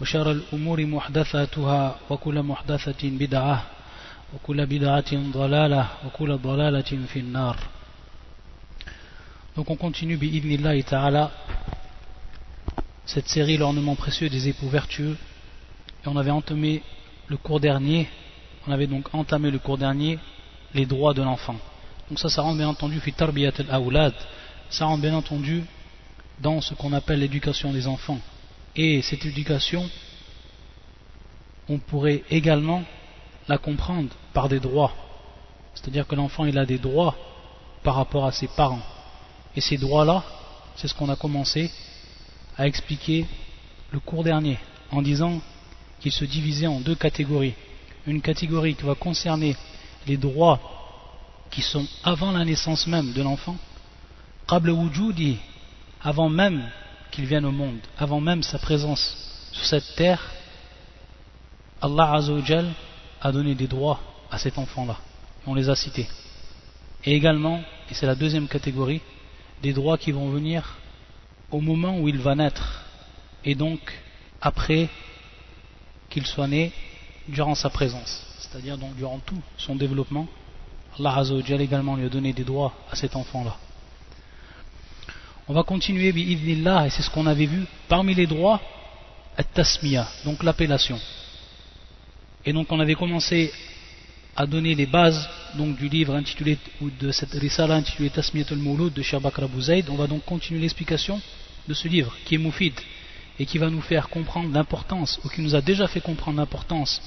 [0.00, 3.66] وشر الأمور محدثاتها وكل محدثة بدعة
[4.34, 7.56] وكل بدعة ضلالة وكل ضلالة في النار
[9.56, 11.32] Donc on continue bi'idnillahi ta'ala
[13.04, 15.16] cette série l'ornement précieux des époux vertueux
[16.04, 16.82] et on avait entamé
[17.26, 18.08] le cours dernier
[18.68, 20.20] on avait donc entamé le cours dernier
[20.74, 21.56] les droits de l'enfant
[22.08, 24.14] donc ça ça rentre bien entendu fi tarbiyat al-awlad
[24.70, 25.64] ça rentre bien entendu
[26.38, 28.20] dans ce qu'on appelle l'éducation des enfants
[28.75, 29.89] et cette éducation
[31.69, 32.83] on pourrait également
[33.47, 34.93] la comprendre par des droits
[35.75, 37.15] c'est à dire que l'enfant il a des droits
[37.83, 38.81] par rapport à ses parents
[39.55, 40.23] et ces droits-là,
[40.75, 41.71] c'est ce qu'on a commencé
[42.57, 43.25] à expliquer
[43.91, 44.57] le cours dernier,
[44.91, 45.41] en disant
[45.99, 47.53] qu'ils se divisaient en deux catégories.
[48.07, 49.55] Une catégorie qui va concerner
[50.07, 50.59] les droits
[51.51, 53.55] qui sont avant la naissance même de l'enfant,
[56.01, 56.69] avant même
[57.13, 59.15] qu'il vienne au monde, avant même sa présence
[59.51, 60.31] sur cette terre,
[61.81, 62.19] Allah
[63.21, 63.99] a donné des droits
[64.31, 64.97] à cet enfant-là.
[65.45, 66.07] On les a cités.
[67.05, 69.01] Et également, et c'est la deuxième catégorie,
[69.61, 70.77] des droits qui vont venir
[71.51, 72.83] au moment où il va naître
[73.45, 73.79] et donc
[74.41, 74.89] après
[76.09, 76.71] qu'il soit né
[77.27, 80.27] durant sa présence c'est-à-dire donc durant tout son développement
[80.99, 83.55] Allah Azzawajal également lui a donné des droits à cet enfant là
[85.47, 88.61] on va continuer et c'est ce qu'on avait vu parmi les droits
[89.37, 90.99] at-tasmiya donc l'appellation
[92.45, 93.51] et donc on avait commencé
[94.35, 98.93] à donner les bases donc, du livre intitulé, ou de cette risala intitulée Tasmiyatul Mouloud
[98.93, 99.89] de Shabak Rabouzaïd.
[99.89, 101.21] On va donc continuer l'explication
[101.67, 102.73] de ce livre qui est moufid
[103.39, 107.01] et qui va nous faire comprendre l'importance, ou qui nous a déjà fait comprendre l'importance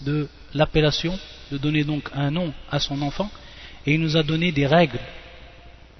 [0.00, 1.18] de l'appellation,
[1.50, 3.30] de donner donc un nom à son enfant,
[3.86, 5.00] et il nous a donné des règles.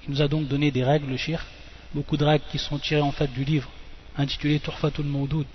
[0.04, 1.44] Il nous a donc donné des règles, le shir,
[1.94, 3.69] beaucoup de règles qui sont tirées en fait du livre
[4.16, 5.47] intitulé Turfatul Mouloud,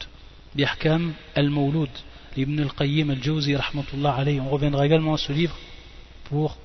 [0.55, 1.89] Bihkam al-Mouloud,
[2.35, 4.39] Ibn al-Qayyim al-Jawzi, alayhi.
[4.39, 5.55] On reviendra également à ce livre
[6.25, 6.57] pour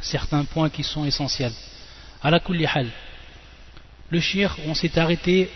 [0.00, 1.52] certains points qui sont essentiels.
[2.22, 2.40] À la
[2.74, 2.90] hal.
[4.10, 5.50] Le shir, on s'est arrêté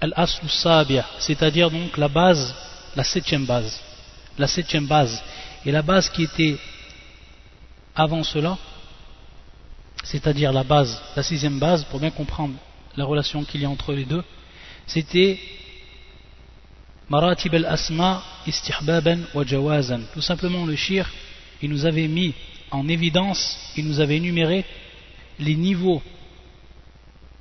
[0.00, 2.54] al-aslu sabia, c'est-à-dire donc la base,
[2.96, 3.80] la septième base.
[4.38, 5.22] La septième base.
[5.64, 6.56] Et la base qui était
[7.94, 8.56] avant cela,
[10.10, 12.54] c'est-à-dire la base, la sixième base, pour bien comprendre
[12.96, 14.24] la relation qu'il y a entre les deux,
[14.86, 15.38] c'était
[17.10, 20.00] Maratib al-asma istihbaban wa jawazan.
[20.14, 21.10] Tout simplement le shir,
[21.60, 22.34] il nous avait mis
[22.70, 24.64] en évidence, il nous avait énuméré
[25.38, 26.02] les niveaux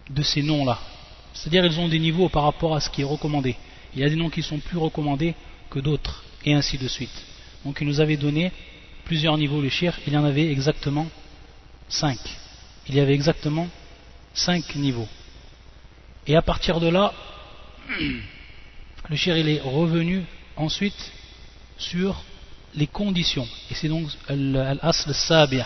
[0.09, 0.77] de ces noms-là.
[1.33, 3.55] C'est-à-dire ils ont des niveaux par rapport à ce qui est recommandé.
[3.95, 5.35] Il y a des noms qui sont plus recommandés
[5.69, 7.25] que d'autres, et ainsi de suite.
[7.63, 8.51] Donc il nous avait donné
[9.05, 11.07] plusieurs niveaux le shir, il y en avait exactement
[11.87, 12.19] cinq.
[12.89, 13.67] Il y avait exactement
[14.33, 15.07] cinq niveaux.
[16.25, 17.13] Et à partir de là,
[19.09, 20.23] le shir est revenu
[20.55, 21.11] ensuite
[21.77, 22.23] sur
[22.75, 23.47] les conditions.
[23.71, 25.63] Et c'est donc l'asl sabi'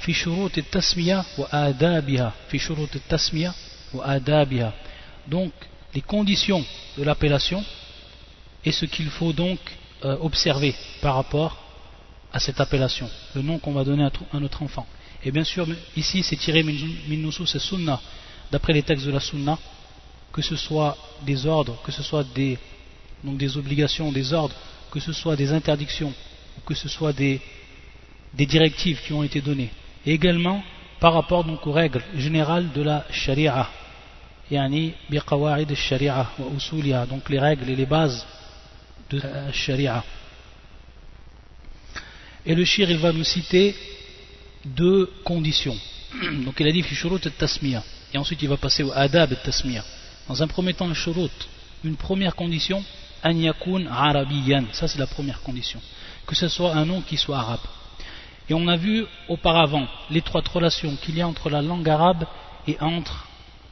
[0.00, 2.32] fi shurut tasmiya wa adabiha.
[2.48, 3.54] Fi shurut tasmiya
[3.92, 4.72] wa adabiha.
[5.26, 5.52] Donc
[5.94, 6.64] les conditions
[6.98, 7.64] de l'appellation
[8.64, 9.58] et ce qu'il faut donc
[10.04, 11.58] euh, observer par rapport
[12.32, 13.08] à cette appellation.
[13.34, 14.86] Le nom qu'on va donner à, notre enfant
[15.24, 18.00] et bien sûr ici c'est tiré min nusus sunna
[18.50, 19.58] d'après les textes de la sunna
[20.32, 22.58] que ce soit des ordres que ce soit des
[23.24, 24.54] donc des obligations, des ordres,
[24.90, 26.12] que ce soit des interdictions
[26.64, 27.40] que ce soit des,
[28.32, 29.70] des directives qui ont été données.
[30.06, 30.62] Et également
[31.00, 33.68] par rapport donc aux règles générales de la sharia.
[34.50, 38.24] Yani biqawa'id sharia wa usuliha, donc les règles et les bases
[39.10, 40.04] de la sharia.
[42.46, 43.74] Et le shir il va nous citer
[44.64, 45.76] deux conditions.
[46.44, 47.82] Donc il a dit fi shurut tasmiya
[48.12, 49.84] et ensuite il va passer au adab tasmiya.
[50.28, 51.30] Dans un premier temps le shurut,
[51.84, 52.82] une première condition
[53.24, 54.64] an yakun arabiyan.
[54.72, 55.80] Ça, c'est la première condition.
[56.26, 57.66] Que ce soit un nom qui soit arabe.
[58.48, 62.26] Et on a vu auparavant l'étroite relation qu'il y a entre la langue arabe
[62.66, 63.26] et entre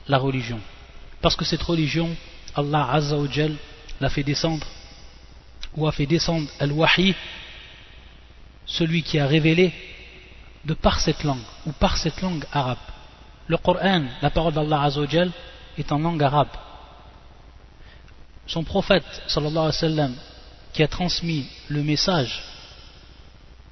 [0.08, 0.58] la religion.
[1.20, 2.08] Parce que cette religion,
[2.54, 3.16] Allah Azza
[4.00, 4.66] l'a fait descendre,
[5.76, 7.14] ou a fait descendre Al-Wahi,
[8.64, 9.72] celui qui a révélé,
[10.64, 12.78] de par cette langue, ou par cette langue arabe.
[13.48, 15.06] Le Coran, la parole d'Allah Azza wa
[15.76, 16.48] est en langue arabe.
[18.46, 20.14] Son prophète sallallahu alayhi wa sallam
[20.72, 22.42] qui a transmis le message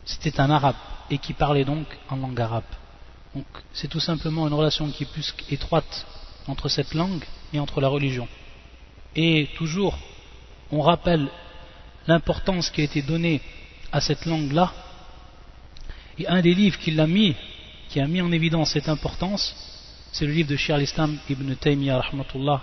[0.04, 0.76] c'était un arabe
[1.10, 2.64] et qui parlait donc en langue arabe.
[3.34, 6.06] Donc c'est tout simplement une relation qui est plus étroite
[6.48, 8.26] entre cette langue et entre la religion.
[9.14, 9.96] Et toujours
[10.72, 11.28] on rappelle
[12.06, 13.40] l'importance qui a été donnée
[13.92, 14.72] à cette langue là
[16.20, 17.34] et un des livres qui l'a mis
[17.88, 19.54] qui a mis en évidence cette importance
[20.12, 22.62] c'est le livre de Shir al-Islam ibn Taymiyyah rahmatullah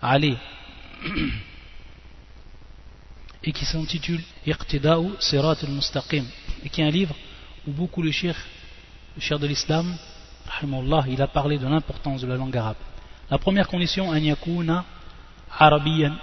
[0.00, 0.36] Ali
[3.42, 6.24] et qui s'intitule Iqtida'u Sirat al-Mustaqim
[6.64, 7.14] et qui est un livre
[7.66, 8.36] où beaucoup le Shir,
[9.16, 9.96] le Shir de l'Islam
[11.08, 12.76] il a parlé de l'importance de la langue arabe.
[13.28, 14.84] La première condition an yakuna
[15.58, 16.14] arabiyan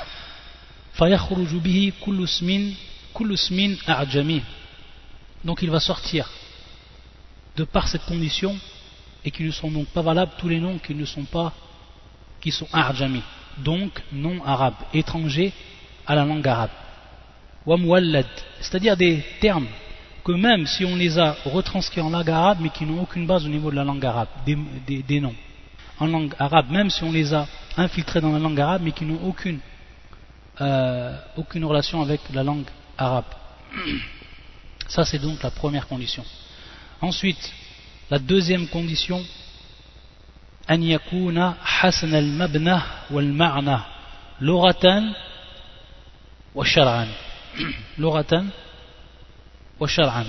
[0.94, 2.72] fayakhruju bihi kullu ismin
[3.12, 3.36] kullu
[5.44, 6.28] donc il va sortir
[7.56, 8.56] de par cette condition
[9.24, 11.52] et qui ne sont donc pas valables tous les noms qui ne sont pas
[12.40, 13.22] qui sont arjami.
[13.58, 15.52] Donc non arabes étrangers
[16.06, 16.70] à la langue arabe.
[18.60, 19.68] C'est-à-dire des termes
[20.24, 23.44] que même si on les a retranscrits en langue arabe mais qui n'ont aucune base
[23.44, 25.34] au niveau de la langue arabe des, noms
[25.98, 27.46] en langue arabe même si on les a
[27.76, 29.58] infiltrés dans la langue arabe mais qui n'ont aucune
[30.60, 32.66] euh, aucune relation avec la langue
[32.96, 33.24] arabe
[34.91, 36.23] ça c'est donc la première condition
[37.01, 37.53] ensuite
[38.09, 39.23] la deuxième condition
[40.69, 42.79] أن يكون حسن المبنى
[43.11, 43.77] والمعنى
[44.41, 45.03] لغة
[46.55, 47.07] وشرعا
[47.97, 48.45] لغة
[49.79, 50.25] وشرعا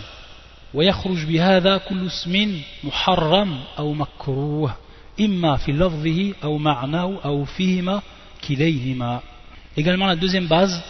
[0.75, 4.77] ويخرج بهذا كل اسم محرم أو مكروه
[5.21, 8.03] إما في لفظه أو معناه أو فيهما
[8.49, 9.21] كليهما
[9.77, 10.81] Également la deuxième base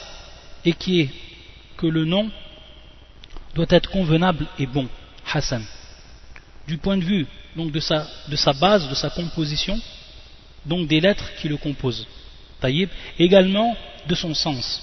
[0.64, 1.10] est qui est
[1.76, 2.30] que le nom
[3.55, 4.87] doit être convenable et bon,
[5.31, 5.63] Hassan.
[6.67, 9.79] Du point de vue donc de sa, de sa base, de sa composition,
[10.65, 12.07] donc des lettres qui le composent.
[12.59, 12.89] Taïb,
[13.19, 13.75] également
[14.07, 14.81] de son sens.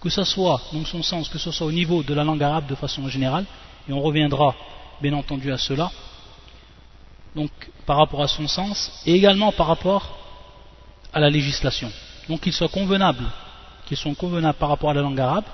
[0.00, 2.66] Que ce soit, donc son sens, que ce soit au niveau de la langue arabe
[2.66, 3.46] de façon générale,
[3.88, 4.54] et on reviendra
[5.00, 5.90] bien entendu à cela,
[7.34, 7.50] donc
[7.86, 10.18] par rapport à son sens, et également par rapport
[11.12, 11.90] à la législation.
[12.28, 13.24] Donc qu'il soit convenable,
[13.86, 15.44] qu'ils sont convenables par rapport à la langue arabe,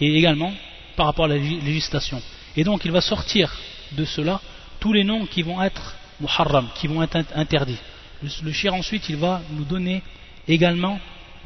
[0.00, 0.52] et également
[0.98, 2.20] par rapport à la législation.
[2.56, 3.56] Et donc il va sortir
[3.92, 4.40] de cela
[4.80, 7.78] tous les noms qui vont être muharram, qui vont être interdits.
[8.20, 10.02] Le, shir ensuite, il va nous donner
[10.48, 10.98] également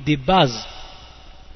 [0.07, 0.67] des bases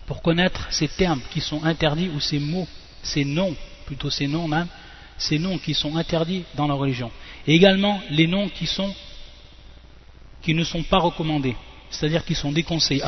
[0.05, 2.69] pour connaître ces termes qui sont interdits ou ces mots,
[3.03, 3.57] ces noms,
[3.87, 4.69] plutôt ces noms même,
[5.17, 7.11] ces noms qui sont interdits dans la religion.
[7.47, 8.95] Et également les noms qui sont
[10.43, 11.57] qui ne sont pas recommandés,
[11.89, 13.03] c'est-à-dire qui sont déconseillés,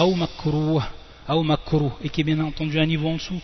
[2.02, 3.40] et qui est bien entendu un niveau en dessous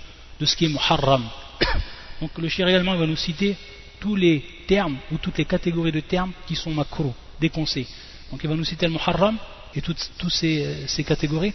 [0.46, 1.24] ce qui est muharram.
[2.20, 3.56] Donc le shir également va nous citer
[4.00, 7.86] tous les termes ou toutes les catégories de termes qui sont macro, déconseillés.
[8.30, 9.36] Donc il va nous citer le muharram
[9.74, 9.98] et toutes,
[10.28, 11.52] ces, ces, catégories,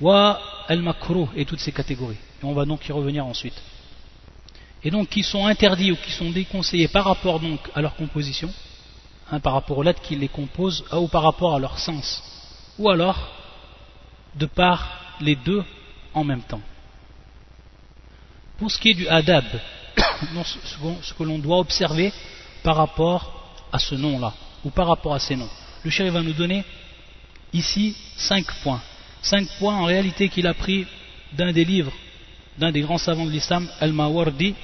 [0.00, 2.16] wa al-makro et toutes ces catégories.
[2.42, 3.60] Et on va donc y revenir ensuite.
[4.84, 8.52] Et donc qui sont interdits ou qui sont déconseillés par rapport donc à leur composition,
[9.30, 12.22] hein, par rapport aux lettres qui les composent, ou par rapport à leur sens,
[12.78, 13.32] ou alors
[14.34, 15.64] de par les deux
[16.14, 16.60] en même temps.
[18.58, 19.44] Pour ce qui est du adab,
[21.02, 22.12] ce que l'on doit observer
[22.62, 24.32] par rapport à ce nom-là,
[24.64, 25.50] ou par rapport à ces noms.
[25.84, 26.64] Le chéri va nous donner
[27.52, 28.82] ici cinq points.
[29.22, 30.86] Cinq points en réalité qu'il a pris
[31.32, 31.92] d'un des livres
[32.58, 34.54] d'un des grands savants de l'islam, Al-Mawardi,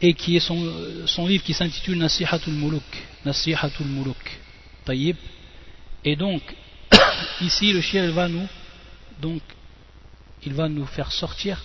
[0.00, 2.82] et qui est son, livre qui s'intitule Nasihatul Muluk.
[3.24, 4.40] Nasihatul Muluk.
[4.84, 5.16] Tayyib.
[6.04, 6.42] Et donc,
[7.40, 8.46] ici, le shir, va nous,
[9.20, 9.42] donc,
[10.44, 11.62] il va nous faire sortir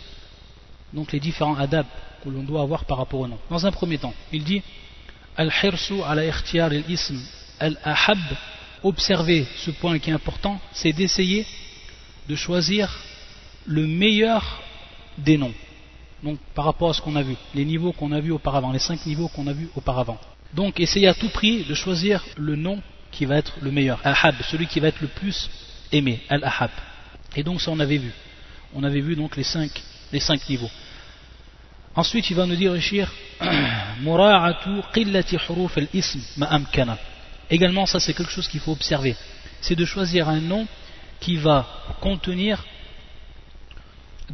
[0.94, 1.86] donc les différents adab
[2.24, 3.38] que l'on doit avoir par rapport au nom.
[3.50, 4.62] Dans un premier temps, il dit
[5.36, 7.18] Al-hirsu ala ikhtiyar al-ism
[7.60, 8.20] al-ahab.
[8.84, 11.46] Observer ce point qui est important, c'est d'essayer
[12.28, 12.94] de choisir
[13.66, 14.62] le meilleur
[15.18, 15.54] des noms.
[16.22, 18.80] Donc par rapport à ce qu'on a vu, les niveaux qu'on a vus auparavant, les
[18.80, 20.20] cinq niveaux qu'on a vus auparavant.
[20.54, 22.82] Donc essayez à tout prix de choisir le nom
[23.12, 25.50] qui va être le meilleur, ahab, celui qui va être le plus
[25.92, 26.72] aimé, al-ahab.
[27.36, 28.12] Et donc ça on avait vu.
[28.74, 29.72] On avait vu donc les cinq,
[30.14, 30.70] les cinq niveaux.
[31.96, 33.12] Ensuite, il va nous dire, Shir,
[37.50, 39.16] Également, ça c'est quelque chose qu'il faut observer.
[39.62, 40.66] C'est de choisir un nom
[41.20, 41.68] qui va
[42.00, 42.64] contenir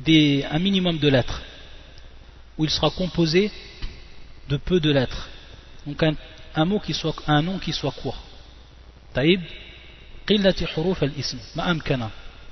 [0.05, 1.41] un minimum de lettres,
[2.57, 3.51] où il sera composé
[4.47, 5.27] de peu de lettres.
[5.85, 8.21] Donc un, mot qui soit, un nom qui soit court.
[9.13, 9.41] Taïb,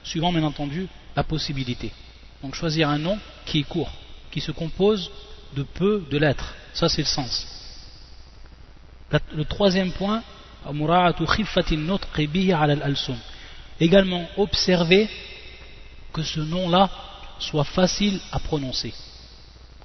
[0.03, 1.91] suivant bien entendu la possibilité.
[2.41, 3.91] Donc choisir un nom qui est court
[4.31, 5.09] qui se compose
[5.55, 6.53] de peu de lettres.
[6.73, 7.47] Ça, c'est le sens.
[9.33, 10.21] Le troisième point,
[13.79, 15.09] également observer
[16.13, 16.89] que ce nom-là
[17.39, 18.93] soit facile à prononcer.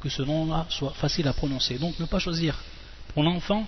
[0.00, 1.78] Que ce nom-là soit facile à prononcer.
[1.78, 2.59] Donc ne pas choisir
[3.14, 3.66] pour l'enfant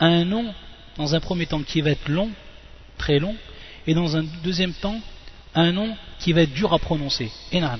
[0.00, 0.52] un nom,
[0.96, 2.30] dans un premier temps, qui va être long,
[2.98, 3.34] très long,
[3.86, 5.00] et dans un deuxième temps,
[5.54, 7.30] un nom qui va être dur à prononcer.
[7.52, 7.78] Enan.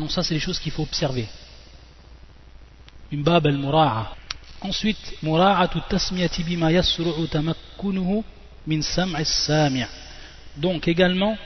[0.00, 1.28] Donc ça, c'est les choses qu'il faut observer.
[3.12, 4.16] Une bab al-mura'a.
[4.62, 8.24] Ensuite, mura'atu tasmiyati bima yasru'u tamakkunuhu
[8.66, 9.84] min sam'i sami'
[10.56, 11.36] Donc également,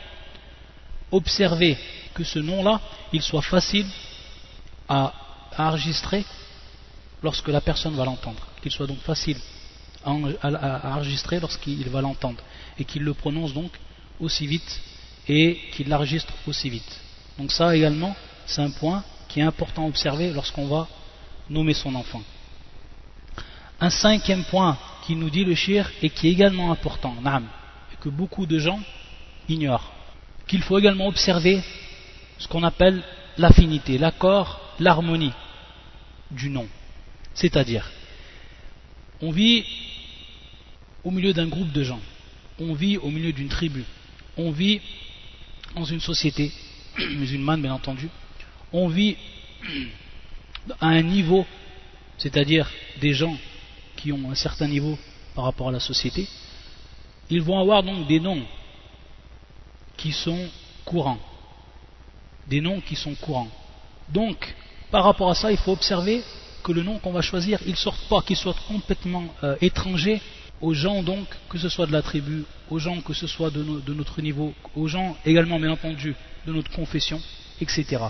[1.11, 1.77] observer
[2.15, 2.81] que ce nom-là,
[3.13, 3.87] il soit facile
[4.89, 5.13] à,
[5.59, 6.25] enregistrer
[7.25, 8.47] lorsque la personne va l'entendre.
[8.63, 9.39] Qu'il soit donc facile
[10.05, 12.43] à, enregistrer lorsqu'il va l'entendre.
[12.79, 13.73] Et qu'il le prononce donc
[14.21, 14.81] aussi vite
[15.29, 17.01] et qu'il l'enregistre aussi vite.
[17.37, 18.15] Donc ça également,
[18.47, 20.89] c'est un point qui est important à observer lorsqu'on va
[21.51, 22.23] nommer son enfant.
[23.81, 27.15] Un cinquième point qui nous dit le shir et qui est également important,
[27.93, 28.81] et que beaucoup de gens
[29.49, 29.93] ignorent,
[30.47, 31.63] qu'il faut également observer
[32.39, 33.03] ce qu'on appelle
[33.37, 35.33] l'affinité, l'accord, l'harmonie
[36.31, 36.67] du nom.
[37.35, 37.91] C'est-à-dire,
[39.21, 39.65] on vit
[41.03, 42.01] au milieu d'un groupe de gens,
[42.59, 43.85] on vit au milieu d'une tribu,
[44.37, 44.81] on vit
[45.75, 46.53] dans une société
[46.99, 48.09] musulmane bien entendu,
[48.73, 49.17] on vit
[50.81, 51.47] à un niveau,
[52.19, 53.37] c'est-à-dire des gens
[53.97, 54.99] qui ont un certain niveau
[55.35, 56.29] par rapport à la société,
[57.31, 58.43] ils vont avoir donc des noms
[59.97, 60.49] qui sont
[60.85, 61.19] courants.
[62.47, 63.49] Des noms qui sont courants.
[64.11, 64.55] Donc,
[64.91, 66.23] par rapport à ça, il faut observer
[66.63, 70.21] que le nom qu'on va choisir, il ne sorte pas, qu'il soit complètement euh, étranger
[70.61, 73.63] aux gens donc, que ce soit de la tribu, aux gens que ce soit de,
[73.93, 76.15] notre niveau, aux gens également bien entendu
[76.47, 77.21] de notre confession,
[77.61, 78.05] etc.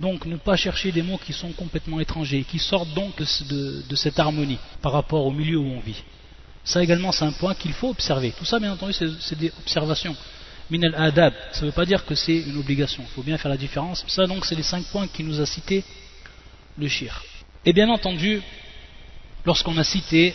[0.00, 4.18] Donc ne pas chercher des mots qui sont complètement étrangers, qui sortent donc de, cette
[4.18, 6.02] harmonie par rapport au milieu où on vit.
[6.64, 8.32] Ça également c'est un point qu'il faut observer.
[8.36, 10.16] Tout ça bien entendu c'est des observations.
[10.70, 13.50] Min al-adab, ça ne veut pas dire que c'est une obligation, il faut bien faire
[13.50, 14.04] la différence.
[14.08, 15.84] Ça donc c'est les cinq points qu'il nous a cités
[16.78, 17.22] le shir.
[17.66, 18.40] Et bien entendu,
[19.44, 20.34] lorsqu'on a cité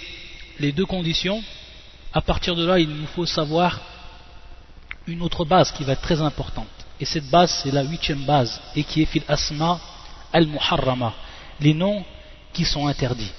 [0.60, 1.44] les deux conditions,
[2.14, 3.82] à partir de là il nous faut savoir
[5.08, 6.85] une autre base qui va être très importante.
[7.01, 9.81] Et cette base, c'est la huitième base, et qui est fil asma
[10.33, 11.15] al-muharrama,
[11.61, 12.05] les noms
[12.53, 13.33] qui sont interdits.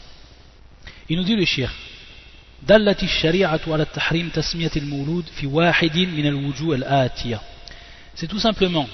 [1.10, 1.72] Il nous dit le shir,
[2.68, 7.42] دلت الشريعة على التحريم تسمية المولود في واحد من الوجوه الآتية.
[8.16, 8.88] C'est tout simplement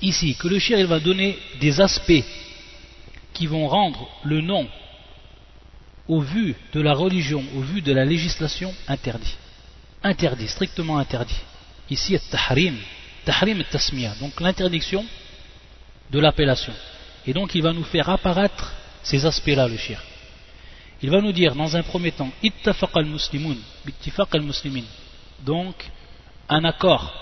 [0.00, 2.24] ici que le shir il va donner des aspects
[3.34, 4.66] qui vont rendre le nom
[6.08, 9.36] au vu de la religion, au vu de la législation interdit.
[10.02, 11.40] Interdit, strictement interdit.
[11.90, 12.76] Ici, tahrim,
[13.24, 15.04] tahrim et tasmiya, donc l'interdiction
[16.10, 16.72] de l'appellation.
[17.26, 20.00] Et donc il va nous faire apparaître ces aspects-là, le shir.
[21.02, 23.56] Il va nous dire dans un premier temps, ittafaq al-muslimun,
[24.32, 24.84] al-muslimin,
[25.40, 25.74] donc
[26.48, 27.12] un accord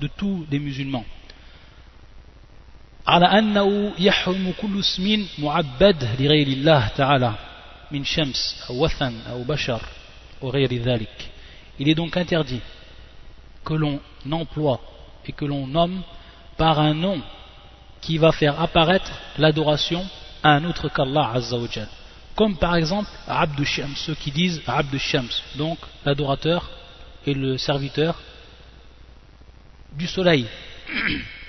[0.00, 1.04] de tous les musulmans.
[3.06, 7.34] على أنه يحرم كل اسم معبد لغير الله تعالى
[7.90, 9.82] من شمس أو وثن أو بشر
[10.40, 11.30] وغير ذلك
[11.78, 12.60] il est donc interdit
[13.64, 14.80] que l'on emploie
[15.25, 16.01] et que l'on nomme
[16.57, 17.21] par un nom
[18.01, 20.05] qui va faire apparaître l'adoration
[20.43, 21.87] à un autre qu'Allah Azzawajal.
[22.35, 26.69] Comme par exemple Abdu Shams, ceux qui disent Abdu Shams, donc l'adorateur
[27.25, 28.15] et le serviteur
[29.93, 30.45] du soleil,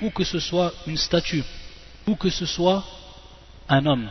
[0.01, 1.45] ou que ce soit une statue,
[2.07, 2.85] ou que ce soit
[3.69, 4.09] un homme,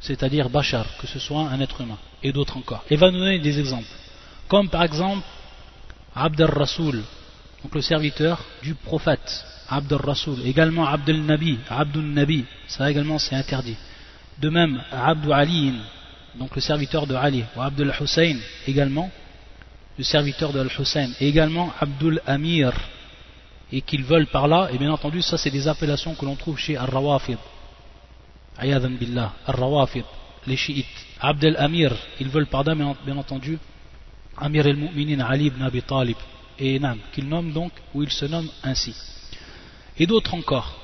[0.00, 2.84] c'est-à-dire Bachar, que ce soit un être humain, et d'autres encore.
[2.88, 3.88] Et va nous donner des exemples.
[4.48, 5.26] Comme par exemple
[6.14, 7.02] Abd al-Rasoul,
[7.66, 13.34] donc le serviteur du prophète, Abdul Rasoul, également Abdul Nabi, Abdul Nabi, ça également c'est
[13.34, 13.76] interdit.
[14.38, 15.72] De même, Abdul Ali,
[16.36, 18.36] donc le serviteur de Ali, ou Abdul Hussein
[18.68, 19.10] également,
[19.98, 22.72] le serviteur de Al-Hussein, et également Abdul Amir,
[23.72, 26.58] et qu'ils veulent par là, et bien entendu, ça c'est des appellations que l'on trouve
[26.58, 27.38] chez Al-Rawafid,
[28.58, 30.04] Ayadan Billah, Al-Rawafid,
[30.46, 30.86] les chiites.
[31.20, 33.58] Abdul Amir, ils veulent par là, bien entendu,
[34.36, 36.16] Amir al-Mu'minin Ali ibn Abi Talib,
[36.58, 38.94] et Nam, qu'il nomme donc, ou il se nomme ainsi.
[39.98, 40.74] Et d'autres encore,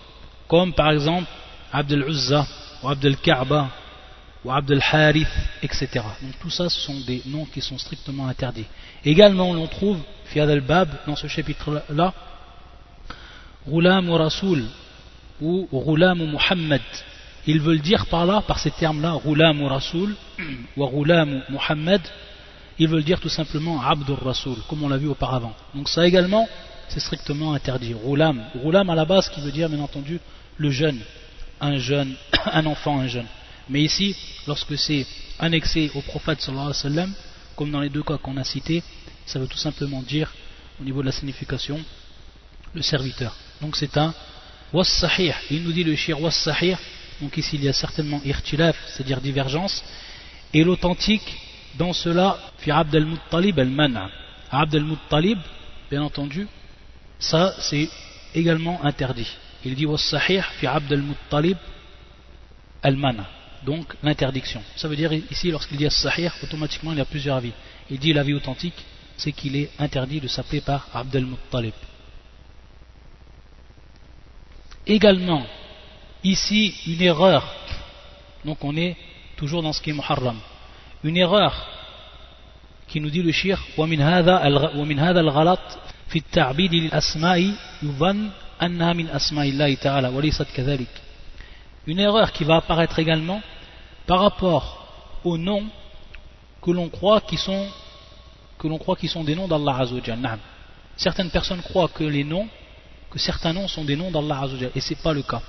[0.48, 1.28] comme par exemple
[1.72, 2.46] Abdel Uzza,
[2.82, 3.70] ou Abdel Kaaba,
[4.44, 5.28] ou Abdel Harith,
[5.62, 5.88] etc.
[6.20, 8.66] Donc tout ça, ce sont des noms qui sont strictement interdits.
[9.04, 12.12] Également, l'on trouve, Fiad al-Bab, dans ce chapitre-là,
[13.66, 14.64] Roulam ou Rasoul,
[15.40, 16.82] ou Roulam ou Muhammad.
[17.46, 20.14] Ils veulent dire par là, par ces termes-là, Roulam ou Rasoul,
[20.76, 22.00] ou Roulam ou Muhammad,
[22.78, 25.54] ils veulent dire tout simplement Abdur Rasoul, comme on l'a vu auparavant.
[25.74, 26.48] Donc ça également,
[26.88, 27.94] c'est strictement interdit.
[27.94, 30.20] Roulam, Roulam à la base qui veut dire bien entendu
[30.56, 31.00] le jeune,
[31.60, 32.14] un jeune,
[32.46, 33.26] un enfant, un jeune.
[33.68, 35.06] Mais ici, lorsque c'est
[35.38, 37.12] annexé au prophète alayhi wa sallam,
[37.56, 38.82] comme dans les deux cas qu'on a cités,
[39.26, 40.32] ça veut tout simplement dire
[40.80, 41.80] au niveau de la signification,
[42.74, 43.34] le serviteur.
[43.60, 44.14] Donc c'est un
[44.72, 45.04] was
[45.50, 46.48] Il nous dit le shir was
[47.20, 49.84] Donc ici il y a certainement irtilaf, c'est-à-dire divergence.
[50.54, 51.38] Et l'authentique,
[51.76, 54.10] dans cela, fi Abd al-Muttalib al-Mana.
[54.50, 55.38] Abd al-Muttalib,
[55.90, 56.46] bien entendu,
[57.18, 57.88] ça c'est
[58.34, 59.28] également interdit.
[59.64, 60.14] Il dit was
[60.58, 61.56] fi Abd al-Muttalib
[62.82, 63.26] al-Mana.
[63.64, 64.62] Donc l'interdiction.
[64.76, 67.52] Ça veut dire ici, lorsqu'il dit as-sahih, automatiquement il y a plusieurs avis.
[67.90, 68.74] Il dit l'avis authentique,
[69.16, 71.74] c'est qu'il est interdit de s'appeler par Abd al-Muttalib.
[74.86, 75.46] Également,
[76.24, 77.46] ici, une erreur.
[78.44, 78.96] Donc on est
[79.36, 80.38] toujours dans ce qui est muharram
[81.03, 81.53] Une erreur
[82.87, 85.59] qui nous dit le shir ومن هذا ومن هذا الغلط
[86.07, 88.29] في التعبيد للأسماء يظن
[88.61, 90.89] أنها من أسماء الله تعالى وليست كذلك.
[91.87, 93.41] Une erreur qui va apparaître également
[94.05, 94.87] par rapport
[95.23, 95.63] aux noms
[96.61, 97.67] que l'on croit qui sont
[98.57, 100.19] que l'on croit qui sont des noms d'Allah Azzawajal.
[100.95, 102.47] Certaines personnes croient que les noms
[103.11, 105.41] que certains noms sont des noms d'Allah Azzawajal et c'est pas le cas.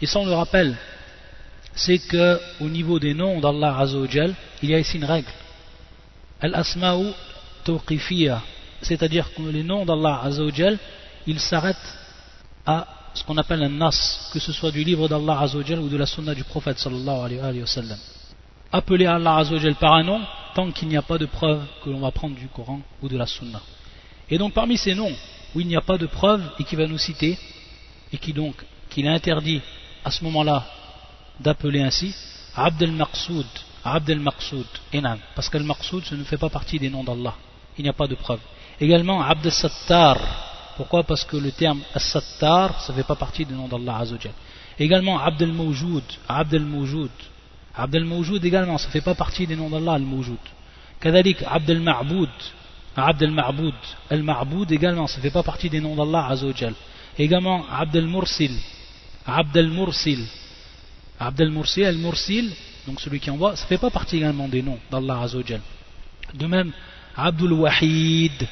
[0.00, 0.76] Et ça on le rappelle,
[1.77, 5.31] c'est que au niveau des noms d'Allah Azzawajal, il y a ici une règle.
[6.41, 7.11] Al-asma'u
[7.63, 8.41] tawqifiyya,
[8.81, 10.77] c'est-à-dire que les noms d'Allah Azzawajal,
[11.27, 11.77] ils s'arrêtent
[12.65, 15.97] à ce qu'on appelle un nas, que ce soit du livre d'Allah Azzawajal ou de
[15.97, 17.95] la sunna du prophète sallallahu alayhi wa.
[18.71, 20.21] Appeler Allah Azzawajal par un nom,
[20.55, 23.17] tant qu'il n'y a pas de preuve que l'on va prendre du Coran ou de
[23.17, 23.61] la sunna.
[24.31, 25.13] Et donc parmi ces noms,
[25.53, 27.37] où il n'y a pas de preuve et qui va nous citer
[28.11, 28.55] et qui donc
[28.89, 29.61] qu'il interdit
[30.03, 30.65] à ce moment-là
[31.39, 32.15] d'appeler ainsi
[32.55, 33.45] Abdel Maqsoud.
[33.83, 34.65] Abd al-Maqsoud,
[35.33, 37.35] parce que al-Maqsoud ne fait pas partie des noms d'Allah,
[37.77, 38.41] il n'y a pas de preuve.
[38.81, 40.17] Également Abdel Sattar
[40.77, 41.03] pourquoi?
[41.03, 44.33] Parce que le terme Sattar ça ne fait pas partie des noms d'Allah Azzawajal.
[44.77, 46.53] Également Abd al-Mawjoud, Abd
[47.95, 50.37] al-Mawjoud, également, ça ne fait pas partie des noms d'Allah al-Mawjoud.
[50.99, 52.29] Kadalik Abd al-Ma'boud,
[52.95, 53.73] Abd al-Ma'boud,
[54.11, 56.73] al-Ma'boud également, ça ne fait pas partie des noms d'Allah Azzawajal.
[57.17, 58.55] Également Abdel Mursil
[59.25, 60.23] Abdel Mursil
[61.19, 62.51] Abd al-Mursil, al-Mursil,
[62.85, 65.61] donc celui qui envoie, ça ne fait pas partie également des noms d'Allah Azzawajal.
[66.33, 66.71] De même,
[67.15, 68.47] Abdul Wahid.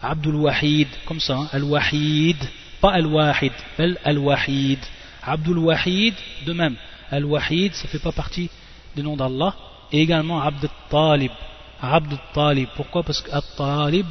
[0.00, 2.36] Abdul Wahid, comme ça, hein, Al-Wahid,
[2.80, 4.78] pas Al-Wahid, mais Al-Wahid.
[5.22, 6.14] Abdul Wahid,
[6.44, 6.76] de même,
[7.10, 8.50] Al-Wahid, ça ne fait pas partie
[8.94, 9.54] des noms d'Allah.
[9.92, 11.32] Et également Abd al-Talib.
[11.80, 12.68] Abd Talib.
[12.76, 13.02] Pourquoi?
[13.02, 14.06] Parce que Talib,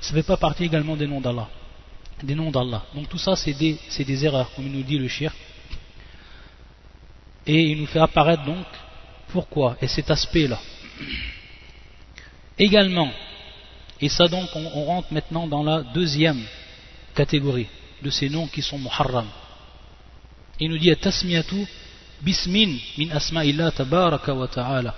[0.00, 1.48] ça ne fait pas partie également des noms d'Allah.
[2.22, 2.82] Des noms d'Allah.
[2.94, 5.32] Donc tout ça, c'est des, des, erreurs, comme nous dit le shir.
[7.45, 8.65] Et il nous fait apparaître donc
[9.29, 10.59] pourquoi, et cet aspect-là.
[12.57, 13.09] Également,
[14.01, 16.41] et ça donc, on, rentre maintenant dans la deuxième
[17.15, 17.67] catégorie
[18.01, 19.27] de ces noms qui sont muharram.
[20.59, 21.67] Il nous dit Tasmiyatu
[22.21, 24.95] bismin min asma'illah tabaraka wa ta'ala.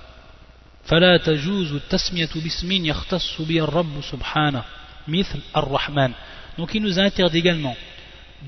[0.90, 4.64] فلا تجوز التسمية باسم يختص به الرب سبحانه
[5.08, 6.14] مثل الرحمن
[6.58, 7.76] donc il nous interdit également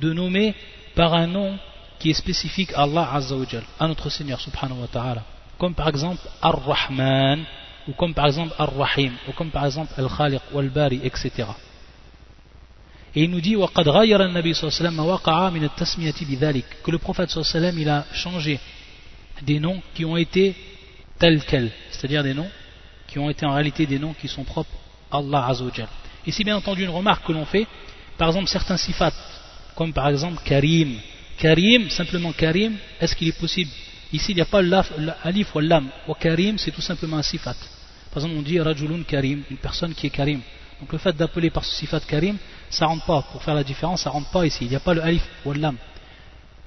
[0.02, 0.56] de nommer
[0.96, 1.58] par un nom
[2.00, 5.24] qui est spécifique à Allah Azza wa Jal, à notre Seigneur subhanahu wa ta'ala
[5.58, 7.44] comme par exemple Ar-Rahman
[7.88, 11.48] ou comme par exemple Ar-Rahim ou comme par exemple Al-Khaliq ou Al-Bari etc
[13.14, 16.66] et il nous dit وقد غير النبي صلى الله عليه وسلم وقع من التسمية بذلك
[16.84, 18.60] que le prophète صلى الله عليه وسلم il a changé
[19.44, 20.56] des noms qui ont été
[21.20, 22.50] tels quels, c'est-à-dire des noms
[23.08, 24.72] qui ont été en réalité des noms qui sont propres
[25.12, 25.88] à Allah Azzawajal.
[26.26, 27.68] Ici, bien entendu, une remarque que l'on fait,
[28.18, 29.12] par exemple, certains sifat,
[29.76, 30.98] comme par exemple Karim.
[31.39, 33.71] Karim, simplement Karim, est-ce qu'il est possible?
[34.13, 35.89] Ici, il n'y a pas l'alif ou l'am.
[36.09, 37.57] Ou Karim, c'est tout simplement un sifat.
[38.11, 40.41] Par exemple, on dit Rajulun Karim, une personne qui est Karim.
[40.81, 42.37] Donc le fait d'appeler par ce sifat Karim,
[42.71, 43.23] ça rentre pas.
[43.33, 44.65] Pour faire la différence, ça rentre pas ici.
[44.65, 45.77] Il n'y a pas le alif ou l'am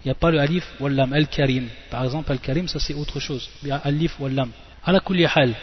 [0.03, 1.67] il n'y a pas le alif ou l'am, al-karim.
[1.89, 3.49] Par exemple, al-karim, ça c'est autre chose.
[3.63, 4.49] Il y a alif ou l'am.
[4.85, 5.01] Hal.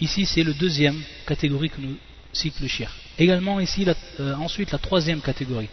[0.00, 1.96] Ici, c'est le deuxième catégorie que nous
[2.32, 2.90] cite le shir.
[3.18, 3.86] Également, ici,
[4.20, 5.70] euh, ensuite, la troisième catégorie.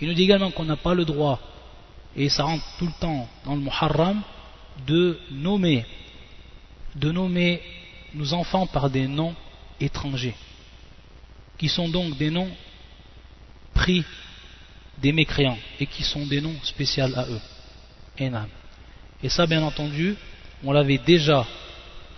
[0.00, 1.40] Il nous dit également qu'on n'a pas le droit,
[2.16, 4.22] et ça rentre tout le temps dans le muharram,
[4.86, 5.84] de nommer,
[6.94, 7.62] de nommer
[8.14, 9.34] nos enfants par des noms
[9.80, 10.34] étrangers,
[11.56, 12.50] qui sont donc des noms
[13.74, 14.04] pris
[14.98, 17.40] des mécréants et qui sont des noms spéciaux à eux.
[19.22, 20.16] Et ça, bien entendu,
[20.64, 21.46] on l'avait déjà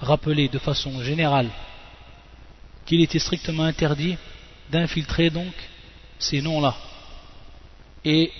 [0.00, 1.50] rappelé de façon générale
[2.86, 4.16] qu'il était strictement interdit
[4.70, 5.52] d'infiltrer donc
[6.18, 6.74] ces noms-là
[8.04, 8.32] et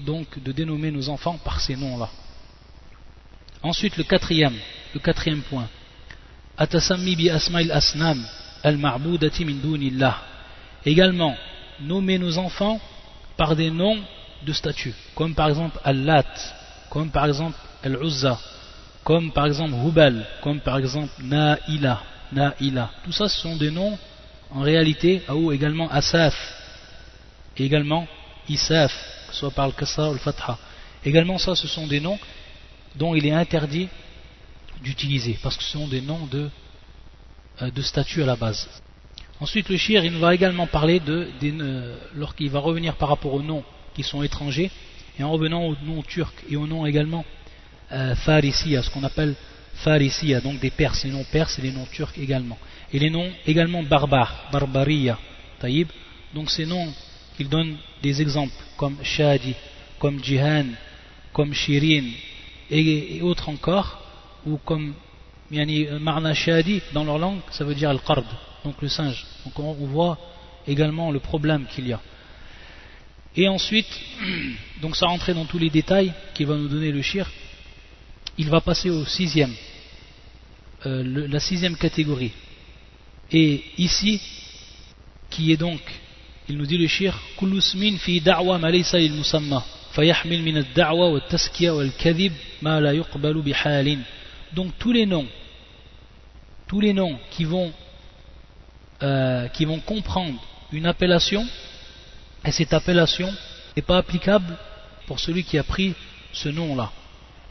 [0.00, 2.08] donc de dénommer nos enfants par ces noms-là.
[3.62, 4.54] Ensuite, le quatrième,
[5.50, 5.68] point.
[6.56, 8.24] Atasammi bi asma'il asnam
[8.62, 10.16] al-ma'boudati min dunillah.
[10.84, 11.36] Également,
[11.80, 12.80] nommer nos enfants
[13.36, 13.98] par des noms
[14.44, 16.24] de statues, comme par exemple Al-Lat,
[16.90, 18.38] comme par exemple Al-Uzza,
[19.08, 22.90] comme par exemple Hubal, comme par exemple Na'ila, Na'ila.
[23.04, 23.98] Tout ça, ce sont des noms
[24.50, 26.34] en réalité, ou également Asaf,
[27.56, 28.06] et également
[28.50, 28.92] Isaf,
[29.26, 30.58] que ce soit par le Kasra ou le Fatha.
[31.06, 32.18] Également, ça, ce sont des noms
[32.96, 33.88] dont il est interdit
[34.82, 36.50] d'utiliser, parce que ce sont des noms de,
[37.62, 38.68] euh, de statut à la base.
[39.40, 43.42] Ensuite, le shir, il va également parler de, euh, lorsqu'il va revenir par rapport aux
[43.42, 44.70] noms qui sont étrangers,
[45.18, 47.24] et en revenant aux noms turcs et aux noms également
[47.92, 49.34] euh, ce qu'on appelle
[49.74, 52.58] Farisiya, donc des Perses, les noms perses et les noms turcs également.
[52.92, 55.18] Et les noms également barbares, Barbaria,
[55.60, 55.88] Taïb,
[56.34, 56.92] donc ces noms
[57.36, 59.54] qu'il donne des exemples comme Shadi,
[59.98, 60.66] comme Jihan,
[61.32, 62.04] comme Shirin
[62.70, 64.02] et, autres encore,
[64.44, 64.94] ou comme
[65.50, 68.24] yani, Marna Shadi dans leur langue, ça veut dire Al-Qard,
[68.64, 69.24] donc le singe.
[69.44, 70.18] Donc on, voit
[70.66, 72.00] également le problème qu'il y a.
[73.36, 73.88] Et ensuite,
[74.82, 77.30] donc ça rentrait dans tous les détails qu'il va nous donner le shir,
[78.38, 79.52] il va passer au sixième,
[80.86, 82.32] euh, la sixième catégorie.
[83.30, 84.20] Et ici,
[85.28, 85.80] qui est donc,
[86.48, 87.18] il nous dit le shir,
[87.98, 88.70] fi da'wa ma
[89.92, 94.00] fayahmil min ad-da'wa wa taskiya wa al-kadhib ma la yuqbalu bi halin.
[94.54, 95.26] Donc tous les noms,
[96.66, 97.72] tous les noms qui vont,
[99.02, 100.40] euh, qui vont comprendre
[100.72, 101.46] une appellation,
[102.44, 103.28] et cette appellation
[103.76, 104.56] n'est pas applicable
[105.06, 105.94] pour celui qui a pris
[106.32, 106.92] ce nom-là.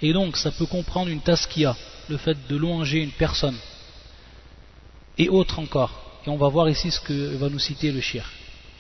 [0.02, 1.76] Et donc ça peut comprendre une taskia,
[2.10, 3.58] le fait de louanger une personne,
[5.18, 6.22] et autre encore.
[6.26, 8.30] Et on va voir ici ce que va nous citer le shir.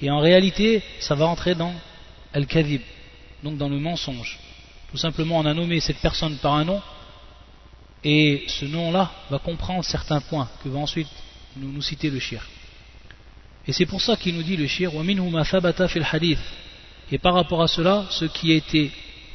[0.02, 1.74] Et en réalité, ça va entrer dans
[2.34, 2.82] al-kadhib,
[3.44, 4.38] donc dans le mensonge.
[4.92, 6.82] Tout simplement, on a nommé cette personne par un nom,
[8.04, 11.08] et ce nom-là va comprendre certains points que va ensuite
[11.56, 12.46] nous, nous citer le shir.
[13.68, 14.92] Et c'est pour ça qu'il nous dit le shir,
[16.12, 16.40] hadith.
[17.12, 18.92] Et par rapport à cela, ce qui a été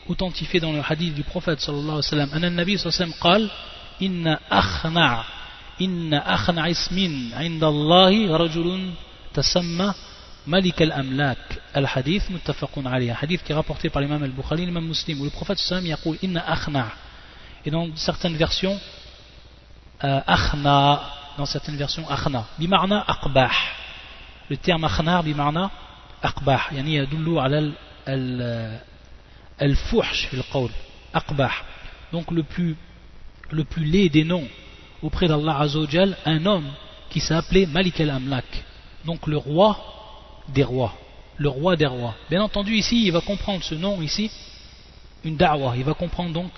[0.08, 2.30] authentifié dans le hadith du prophète sallallahu alayhi wa sallam.
[2.32, 3.50] Anna nabi sallallahu alayhi wa sallam قال
[4.00, 5.24] inna akhna
[5.80, 6.96] إن أخنع اسم
[7.32, 8.92] عند الله رجل
[9.34, 9.94] تسمى
[10.46, 11.38] Malik al-Amlak
[11.72, 15.58] al-Hadith muttafaqun alayhi hadith qui est rapporté par l'imam al-Bukhari l'imam muslim où le prophète
[15.58, 16.86] sallallahu alayhi wa sallam inna akhna
[17.64, 18.76] et dans certaines versions
[20.00, 21.00] akhna
[21.38, 23.52] dans certaines versions akhna bimarna akbah
[24.50, 25.70] le terme akhna bimarna
[26.20, 27.62] akbah yani yadullu ala
[28.04, 28.80] al
[29.58, 30.70] al-fuhsh fil qawl,
[31.12, 31.52] aqbah.
[32.12, 32.76] Donc le plus,
[33.50, 34.46] le plus laid des noms
[35.02, 36.70] auprès d'Allah Azzawajal, un homme
[37.10, 38.44] qui s'appelait Malik al-Amlak,
[39.04, 39.78] donc le roi
[40.48, 40.94] des rois,
[41.36, 42.14] le roi des rois.
[42.30, 44.30] Bien entendu, ici, il va comprendre ce nom ici,
[45.24, 46.50] une da'wah, il va comprendre donc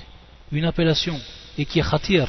[0.52, 1.20] une appellation,
[1.58, 2.28] et qui est khatir,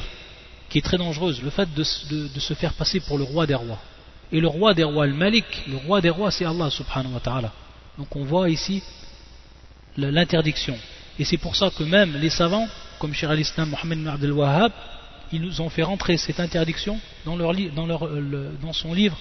[0.68, 3.54] qui est très dangereuse, le fait de, de, se faire passer pour le roi des
[3.54, 3.78] rois.
[4.32, 7.20] Et le roi des rois, le Malik, le roi des rois, c'est Allah subhanahu wa
[7.20, 7.52] ta'ala.
[7.98, 8.82] Donc on voit ici
[9.96, 10.76] l'interdiction.
[11.18, 14.72] Et c'est pour ça que même les savants, comme Shir al-Islam Mohamed Abdel Wahhab,
[15.32, 19.18] ils nous ont fait rentrer cette interdiction dans, dans son livre,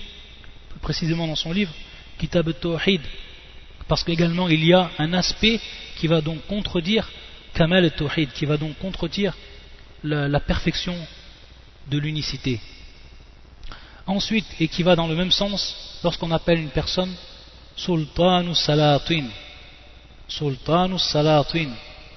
[0.82, 1.72] précisément dans son livre,
[2.18, 3.02] Kitab al-Tawhid,
[3.88, 5.60] parce qu'également il y a un aspect
[5.98, 7.10] qui va donc contredire
[7.54, 9.34] Kamal al-Tawhid, qui va donc contredire
[10.04, 10.96] la, perfection
[11.90, 12.60] de l'unicité.
[14.06, 17.12] Ensuite, et qui va dans le même sens, lorsqu'on appelle une personne
[17.76, 19.26] Sultanu Salatin,
[20.28, 21.70] Sultan Salatin,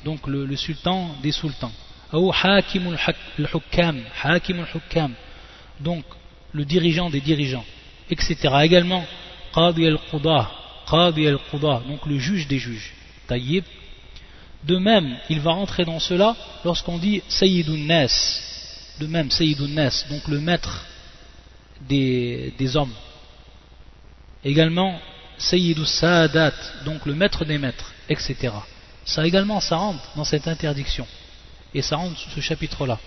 [0.05, 1.73] donc le, sultan des sultans.
[2.13, 4.03] Ou Hakim al-Hukam,
[5.81, 6.05] donc
[6.53, 7.65] le dirigeant des dirigeants,
[8.11, 8.37] etc.
[8.63, 9.05] Également,
[9.55, 10.51] Qadi al-Qudah,
[10.89, 12.95] Qadi al-Qudah, donc le juge des juges.
[13.27, 13.65] Tayyib.
[14.65, 18.41] De même, il va rentrer dans cela lorsqu'on dit Sayyidun Nas,
[18.99, 20.87] de même Sayyidun Nas, donc le maître
[21.83, 22.95] des, des hommes.
[24.45, 24.99] Également,
[25.37, 28.51] Sayyidus Saadat, donc le maître des maîtres etc.
[29.05, 31.07] Ça également, ça rentre dans cette interdiction.
[31.75, 32.99] Et ça rentre sous ce chapitre-là.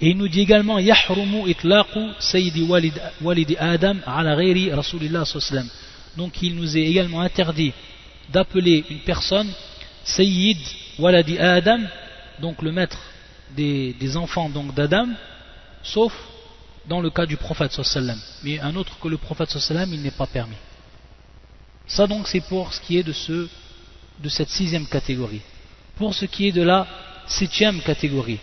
[0.00, 2.62] Et il nous dit également Yahrumu itlaqu Sayyidi
[3.20, 5.68] walidi Adam ala ghairi Rasulillah sallam.
[6.16, 7.72] Donc il nous est également interdit
[8.30, 9.48] d'appeler une personne
[10.04, 10.58] Sayyid
[10.98, 11.80] waladi Adam,
[12.40, 12.98] donc le maître
[13.56, 15.06] des, des enfants donc d'Adam,
[15.82, 16.12] sauf
[16.88, 18.18] dans le cas du prophète sallam.
[18.42, 20.56] Mais un autre que le prophète sallam, il n'est pas permis.
[21.86, 23.48] Ça donc c'est pour ce qui est de, ce,
[24.20, 25.42] de cette sixième catégorie.
[25.96, 26.86] Pour ce qui est de la
[27.26, 28.38] septième catégorie,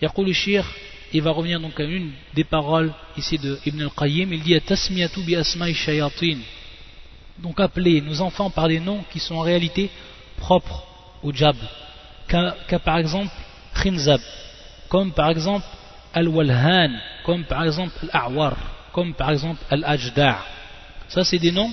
[0.00, 0.64] Yaqul Shir,
[1.12, 5.20] il va revenir donc à une des paroles ici de Ibn al-Qayyim, il dit Tasmiyatu
[5.22, 6.38] bi asma'i shayatin.
[7.38, 9.90] Donc appeler nos enfants par des noms qui sont en réalité
[10.36, 10.84] propres
[11.22, 11.56] au jab.
[12.28, 13.32] Qu'à par exemple
[13.82, 14.20] Khinzab,
[14.88, 15.66] comme par exemple
[16.12, 16.90] Al-Walhan,
[17.24, 18.56] comme par exemple Al-A'war,
[18.92, 20.38] comme par exemple Al-Ajda'.
[21.08, 21.72] Ça c'est des noms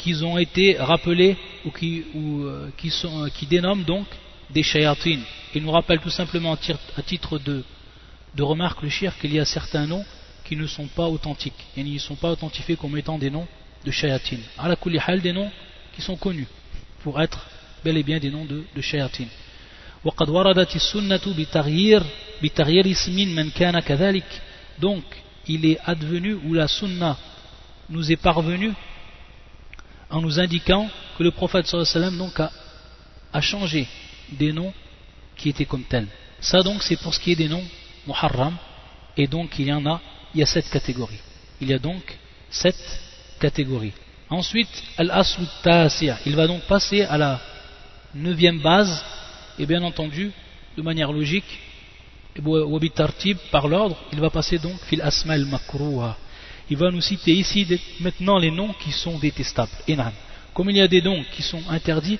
[0.00, 4.06] qui ont été rappelés ou qui, ou, euh, qui, sont, euh, qui dénomment donc
[4.50, 5.20] des shayatin.
[5.54, 6.56] Il nous rappelle tout simplement
[6.96, 7.64] à titre de,
[8.34, 10.04] de remarque le shirk qu'il y a certains noms
[10.44, 11.54] qui ne sont pas authentiques.
[11.76, 13.46] Et ils ne sont pas authentifiés comme étant des noms
[13.84, 14.38] de shayatin.
[14.58, 14.76] À la
[15.06, 15.50] hal des noms
[15.94, 16.46] qui sont connus
[17.02, 17.46] pour être
[17.84, 19.26] bel et bien des noms de, de shayatin.
[20.04, 22.02] وقد وردت السنة بتغيير
[22.42, 24.42] بتغيير اسم من كان كذلك
[24.80, 25.02] donc
[25.48, 27.16] il est advenu ou la sunna
[27.88, 28.72] nous est parvenue
[30.11, 33.87] en nous indiquant que le prophète sallam donc a, changé
[34.31, 34.73] des noms
[35.37, 36.07] qui étaient comme tels.
[36.39, 37.63] Ça donc c'est pour ce qui est des noms
[38.05, 38.55] muharram.
[39.17, 40.01] Et donc il y en a
[40.33, 41.19] il y a sept catégories.
[41.59, 42.03] Il y a donc
[42.49, 42.77] sept
[43.39, 43.93] catégories.
[44.29, 45.45] Ensuite al-aslu
[46.25, 47.39] il va donc passer à la
[48.13, 49.03] neuvième base.
[49.59, 50.31] Et bien entendu
[50.75, 51.59] de manière logique
[53.51, 55.45] par l'ordre il va passer donc fil asma al
[56.70, 57.66] il va nous citer ici
[58.00, 59.70] maintenant les noms qui sont détestables
[60.54, 62.18] comme il y a des noms qui sont interdits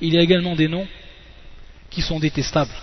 [0.00, 0.86] il y a également des noms
[1.90, 2.74] qui sont détestables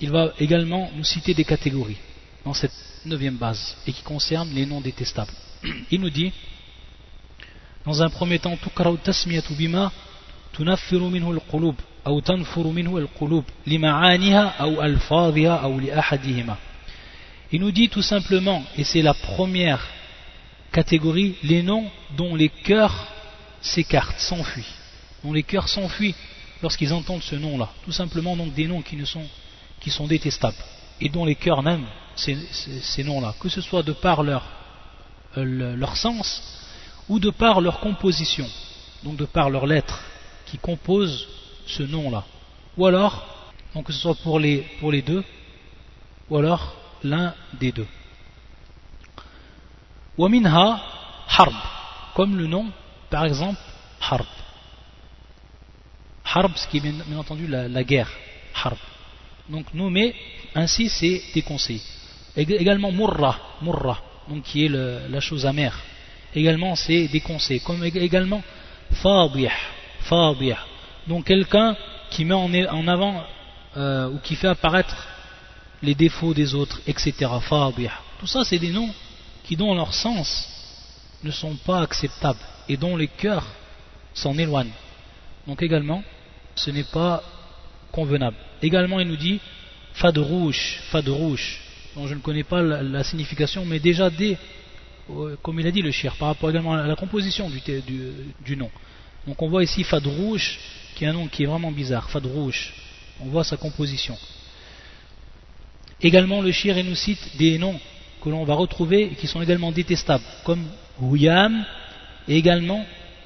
[0.00, 1.98] il va également nous citer des catégories
[2.44, 5.32] dans cette neuvième base et qui concernent les noms détestables
[5.90, 6.32] il nous dit
[7.84, 8.58] dans un premier temps
[9.58, 9.92] bima
[10.58, 16.56] minhu al-qulub أو تنفر منه القلوب لمعانيها أو ألفاظها أو لأحدهما
[17.52, 19.86] Il nous dit tout simplement, et c'est la première
[20.71, 23.07] catégorie, les noms dont les cœurs
[23.61, 24.73] s'écartent, s'enfuient.
[25.23, 26.15] Dont les cœurs s'enfuient
[26.61, 27.69] lorsqu'ils entendent ce nom-là.
[27.85, 30.57] Tout simplement donc des noms qui, sont, détestables.
[30.99, 33.35] Et dont les cœurs n'aiment ces, noms-là.
[33.39, 34.43] Que ce soit de par leur,
[35.37, 36.41] euh, leur sens
[37.09, 38.47] ou de par leur composition.
[39.03, 40.01] Donc de par leurs lettres
[40.45, 41.27] qui composent
[41.65, 42.23] ce nom-là.
[42.77, 45.23] Ou alors, donc que ce soit pour les deux,
[46.29, 47.87] ou alors l'un des deux.
[50.21, 50.79] Waminha
[51.27, 51.55] harb,
[52.13, 52.67] comme le nom,
[53.09, 53.59] par exemple,
[53.99, 54.27] harb.
[56.23, 58.11] Harb, ce qui est bien, entendu la, guerre,
[58.53, 58.77] harb.
[59.49, 60.13] Donc nommé
[60.53, 61.81] ainsi, c'est déconseillé.
[62.37, 63.97] Également murra, murra,
[64.29, 65.79] donc qui est la chose amère.
[66.35, 67.59] Également, c'est déconseillé.
[67.59, 68.43] Comme également
[68.91, 69.49] fadih,
[70.01, 70.53] fadih,
[71.07, 71.75] donc quelqu'un
[72.11, 73.23] qui met en avant
[73.75, 75.07] euh, ou qui fait apparaître
[75.81, 77.11] les défauts des autres, etc.
[78.19, 78.93] Tout ça, c'est des noms
[79.51, 80.47] qui, dans leur sens,
[81.25, 83.45] ne sont pas acceptables et dont les cœurs
[84.13, 84.71] s'en éloignent.
[85.45, 86.05] Donc également,
[86.55, 87.21] ce n'est pas
[87.91, 88.37] convenable.
[88.61, 89.41] Également, il nous dit
[89.93, 91.59] fadrouche, fadrouche,
[91.97, 94.37] dont je ne connais pas la, signification, mais déjà dès,
[95.09, 98.71] euh, comme il a dit le shir, par rapport également à la composition du, nom.
[99.27, 100.59] Donc on voit ici fadrouche,
[100.95, 102.73] qui est un nom qui est vraiment bizarre, Fadrouche.
[103.19, 104.17] On voit sa composition.
[106.01, 107.79] Également, le shir nous cite des noms
[108.21, 110.65] que l'on va retrouver et qui sont également détestables, comme
[111.01, 111.65] Huyam
[112.27, 112.85] et également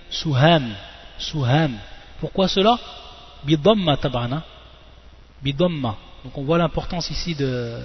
[0.09, 0.73] Suham.
[1.17, 1.73] Suham.
[2.19, 2.79] Pourquoi cela?
[3.43, 4.43] Bidamma tabana.
[5.43, 5.97] Bidamma.
[6.23, 7.77] Donc on voit l'importance ici de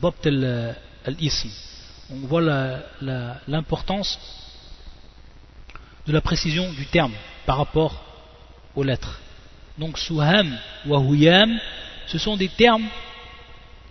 [0.00, 1.48] Bobt al-Ism.
[2.10, 2.42] On voit
[3.46, 4.18] l'importance
[6.06, 7.12] de la précision du terme
[7.46, 8.02] par rapport
[8.74, 9.20] aux lettres.
[9.78, 11.58] Donc Suham ou Huyam,
[12.06, 12.86] ce sont des termes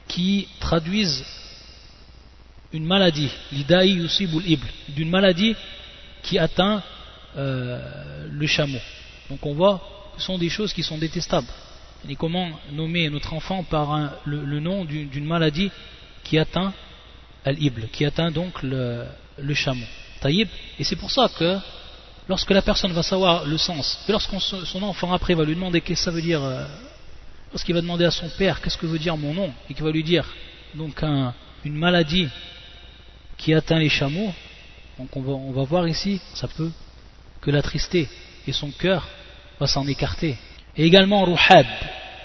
[0.07, 1.23] qui traduisent
[2.73, 5.55] une maladie, l'idai yusibul ibl, d'une maladie
[6.23, 6.81] qui atteint
[7.37, 8.79] euh, le chameau.
[9.29, 9.81] Donc on voit
[10.17, 11.47] ce sont des choses qui sont détestables.
[12.07, 15.71] Et comment nommer notre enfant par le, nom d'une maladie
[16.23, 16.73] qui atteint
[17.45, 19.05] al-ibl, qui atteint donc le,
[19.37, 19.85] le chameau.
[20.19, 20.47] Taïb.
[20.79, 21.57] Et c'est pour ça que
[22.27, 25.81] lorsque la personne va savoir le sens, et lorsque son enfant après va lui demander
[25.81, 26.65] qu'est-ce que ça veut dire, euh,
[27.51, 29.91] lorsqu'il va demander à son père qu'est-ce que veut dire mon nom, et qu'il va
[29.91, 30.25] lui dire
[30.75, 31.03] donc
[31.63, 32.27] une maladie
[33.37, 34.33] qui atteint les chameaux,
[34.99, 36.71] donc on va, voir ici, ça peut
[37.41, 38.07] que l'attrister,
[38.47, 39.07] et son cœur
[39.59, 40.37] va s'en écarter.
[40.77, 41.65] Et également ruhab,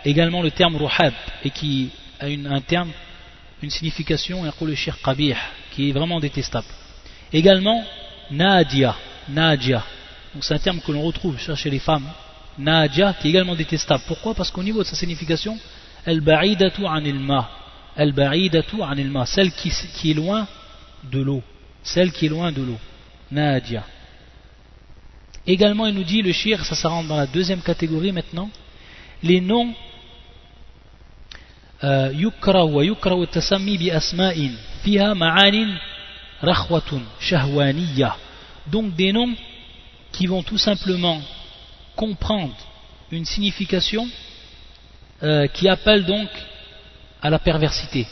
[0.04, 1.12] également le terme ruhab,
[1.44, 1.90] et qui
[2.20, 2.90] a une, un terme,
[3.62, 4.44] une signification,
[5.72, 6.66] qui est vraiment détestable.
[7.32, 7.84] Également
[8.30, 8.94] nadia,
[9.28, 9.84] Nadia.
[10.34, 12.08] Donc c'est un terme que l'on retrouve chez les femmes.
[12.58, 14.02] Nadia, qui est également détestable.
[14.06, 14.34] Pourquoi?
[14.34, 15.58] Parce qu'au niveau de sa signification,
[16.06, 17.48] Al-Ba'idatu anil ma.
[17.96, 19.26] Al-Ba'idatu anil ma.
[19.26, 20.46] Celle qui est loin
[21.04, 21.42] de l'eau.
[21.82, 22.78] Celle qui est loin de l'eau.
[23.30, 23.84] Nadia.
[25.46, 28.50] Également, il nous dit, le shir, ça, ça rentre dans la deuxième catégorie maintenant.
[29.22, 29.74] Les noms
[31.84, 33.90] euh, yukra wa yukra wa tasammi bi
[34.82, 35.76] fiha ma'anin
[36.42, 38.16] rakhwatun shahwaniyah
[38.66, 39.32] donc des noms
[40.12, 41.20] qui vont tout simplement
[41.94, 42.54] comprendre
[43.10, 44.08] une signification
[45.22, 46.28] euh, qui appelle donc
[47.20, 48.06] à la perversité,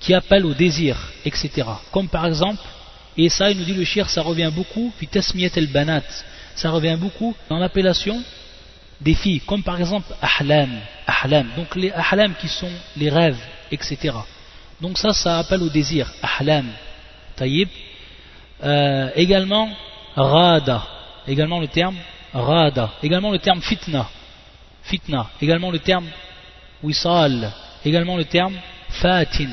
[0.00, 1.50] qui appelle au désir, etc.
[1.92, 2.62] Comme par exemple,
[3.16, 6.02] et ça il nous dit le shir, ça revient beaucoup, el banat,
[6.54, 8.22] ça revient beaucoup dans l'appellation
[9.00, 10.70] des filles, comme par exemple ahlam,
[11.06, 14.14] ahlam, donc les ahlam qui sont les rêves, etc.
[14.80, 16.66] Donc ça, ça appelle au désir, ahlam,
[17.36, 17.68] taïb.
[18.64, 19.68] Euh, également,
[20.14, 20.86] rada,
[21.28, 21.96] également le terme
[22.32, 24.08] rada, également le terme fitna,
[24.82, 26.06] fitna, également le terme
[26.82, 27.52] wisal,
[27.84, 28.54] également le terme
[28.88, 29.50] fatin,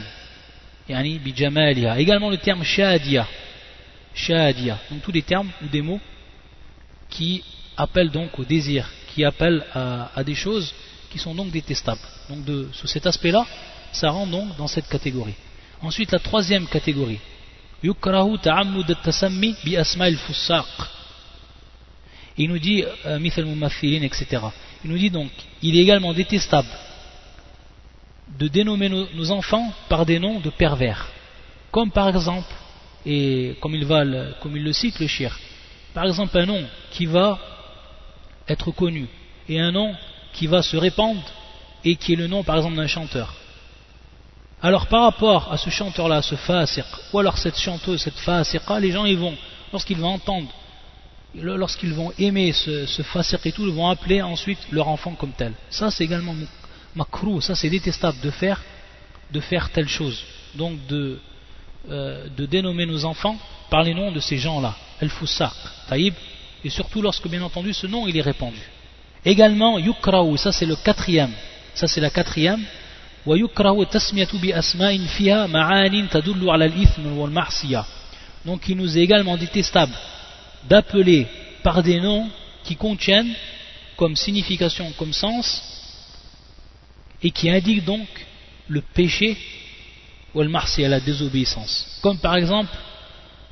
[0.87, 3.27] yani bijamaliha, également le terme shadia,
[4.13, 6.01] shadia, donc tous des termes ou des mots
[7.09, 7.43] qui
[7.77, 10.73] appellent donc au désir, qui appellent à, des choses
[11.09, 12.01] qui sont donc détestables.
[12.29, 12.39] Donc
[12.73, 13.45] sous cet aspect-là,
[13.91, 15.35] ça rentre donc dans cette catégorie.
[15.81, 17.19] Ensuite, la troisième catégorie.
[17.83, 20.17] Yukrahu ta'ammud tasammi bi asma'il.
[22.37, 24.41] Il nous dit, euh, etc.
[24.83, 25.29] Il nous dit donc,
[25.61, 26.69] il est également détestable
[28.37, 31.07] de dénommer nos, enfants par des noms de pervers.
[31.71, 32.53] Comme par exemple,
[33.05, 34.03] et comme il, va
[34.41, 35.37] comme il le cite le shir,
[35.93, 37.39] par exemple un nom qui va
[38.47, 39.07] être connu
[39.49, 39.93] et un nom
[40.33, 41.21] qui va se répandre
[41.83, 43.33] et qui est le nom par exemple d'un chanteur.
[44.61, 48.91] Alors par rapport à ce chanteur-là, ce fasiq, ou alors cette chanteuse, cette fasiqa, les
[48.91, 49.35] gens ils vont,
[49.73, 50.47] lorsqu'ils vont entendre,
[51.35, 55.53] lorsqu'ils vont aimer ce, ce et tout, ils vont appeler ensuite leur enfant comme tel.
[55.69, 56.33] Ça c'est également
[56.95, 58.61] makrou, ça c'est détestable de faire,
[59.31, 60.23] de faire telle chose.
[60.55, 61.19] Donc de,
[61.89, 63.37] euh, de dénommer nos enfants
[63.69, 64.75] par les noms de ces gens-là.
[65.01, 65.53] El-Foussaq,
[65.87, 66.13] Taïb,
[66.63, 68.61] et surtout lorsque bien entendu ce nom il est répandu.
[69.25, 71.31] Également Yukraou, ça c'est le quatrième,
[71.73, 72.63] ça c'est la quatrième.
[78.45, 79.93] Donc il nous est également détestable
[80.67, 81.27] d'appeler
[81.63, 82.29] par des noms
[82.65, 83.33] qui contiennent
[83.95, 85.72] comme signification, comme sens,
[87.23, 88.07] et qui indiquent donc
[88.67, 89.37] le péché
[90.33, 91.99] ou le marsi à la désobéissance.
[92.01, 92.71] Comme par exemple,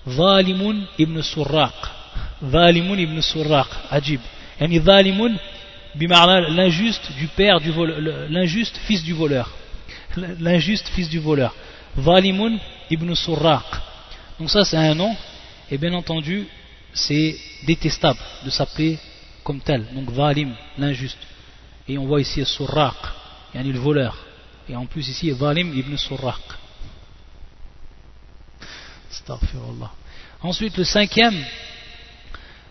[0.07, 1.73] Zalimun ibn Surraq.
[2.43, 3.67] Zalimun ibn Surraq.
[3.89, 4.21] Ajib.
[4.59, 5.37] Yani Zalimun,
[5.95, 7.71] l'injuste du père du
[8.29, 9.49] l'injuste fils du voleur.
[10.39, 11.53] L'injuste fils du voleur.
[11.97, 12.57] Zalimun
[12.89, 13.65] ibn Surraq.
[14.39, 15.15] Donc ça c'est un nom,
[15.69, 16.47] et bien entendu,
[16.93, 18.97] c'est détestable de s'appeler
[19.43, 19.85] comme tel.
[19.93, 21.17] Donc Zalim, l'injuste.
[21.87, 22.95] Et on voit ici Surraq,
[23.53, 24.15] yani le voleur.
[24.69, 26.39] Et en plus ici, Zalim ibn Surraq.
[30.41, 31.35] Ensuite, le cinquième,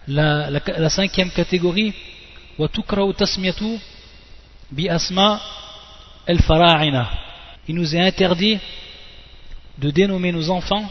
[0.08, 1.94] la, cinquième catégorie,
[4.70, 5.40] bi asma
[7.68, 8.58] Il nous est interdit
[9.78, 10.90] de dénommer nos enfants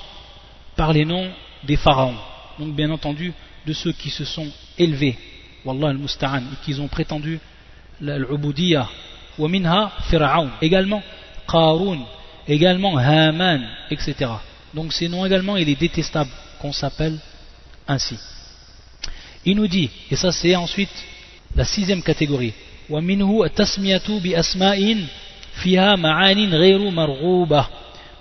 [0.75, 1.32] par les noms
[1.63, 2.17] des pharaons.
[2.58, 3.34] Donc, bien entendu,
[3.65, 5.17] de ceux qui se sont élevés,
[5.65, 7.39] Wallah al-Musta'an, et qui ont prétendu
[7.99, 8.88] l'ubudiyya,
[9.47, 11.02] minha Pharaon, également
[11.47, 11.99] Qarun,
[12.47, 14.32] également Haman, etc.
[14.73, 17.17] Donc ces noms également, il est détestable qu'on s'appelle
[17.88, 18.17] ainsi.
[19.45, 20.89] Il nous dit, et ça c'est ensuite
[21.56, 22.54] la sixième catégorie,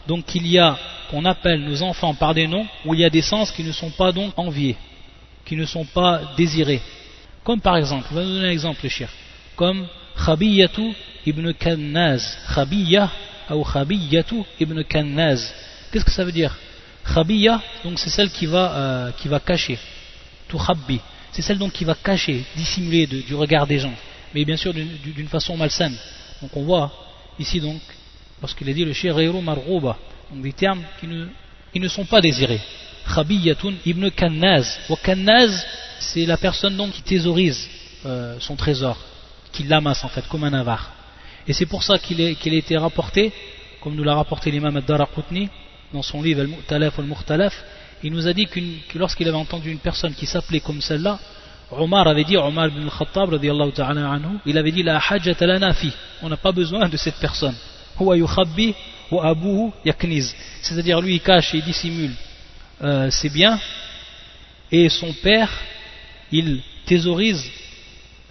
[0.07, 0.79] donc il y a
[1.11, 3.73] qu'on appelle nos enfants par des noms où il y a des sens qui ne
[3.73, 4.77] sont pas donc enviés,
[5.45, 6.81] qui ne sont pas désirés.
[7.45, 9.09] Comme par exemple, je vais vous donner un exemple, cher,
[9.57, 9.87] comme
[10.25, 10.95] Khabiyatu
[11.27, 12.23] ibn Kannaz,
[12.55, 13.11] Khabiyah
[13.51, 15.53] ou Khabiyatu ibn Kannaz.
[15.91, 16.55] Qu'est-ce que ça veut dire?
[17.15, 19.79] Khabiya, donc c'est celle qui va, euh, qui va cacher.
[21.33, 23.95] C'est celle donc qui va cacher, dissimuler du regard des gens.
[24.35, 25.97] Mais bien sûr d'une façon malsaine.
[26.43, 26.93] Donc on voit
[27.39, 27.81] ici donc,
[28.41, 29.97] lorsqu'il a dit le shiriru marrouba,
[30.31, 31.27] donc des termes qui ne,
[31.73, 32.61] qui ne sont pas désirés.
[33.15, 34.79] Khabiyatun ibn Kannaz.
[34.89, 35.65] Wa Kannaz,
[36.01, 37.69] c'est la personne donc qui thésaurise
[38.07, 38.99] euh, son trésor,
[39.53, 40.93] qui l'amasse en fait, comme un avare.
[41.47, 43.33] Et c'est pour ça qu'il a été rapporté,
[43.81, 45.49] comme nous l'a rapporté l'imam ad-Daraqutni,
[45.93, 47.55] dans son livre Al-Mu'talaf Al-Mukhtalaf,
[48.03, 51.19] il nous a dit que lorsqu'il avait entendu une personne qui s'appelait comme celle-là,
[51.71, 56.29] Omar avait dit, Omar ibn al-Khattab, anhu, il avait dit, La hajjata lana fi, on
[56.29, 57.55] n'a pas besoin de cette personne.
[60.63, 62.13] C'est-à-dire, lui, il cache et il dissimule
[62.83, 63.59] euh, ses biens,
[64.71, 65.51] et son père,
[66.31, 67.43] il thésaurise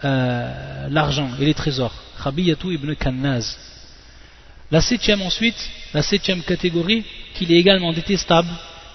[0.03, 1.93] euh, l'argent et les trésors.
[2.23, 3.57] Khabiyatu ibn Kannaz.
[4.69, 5.57] La septième ensuite,
[5.93, 8.49] la septième catégorie, qu'il est également détestable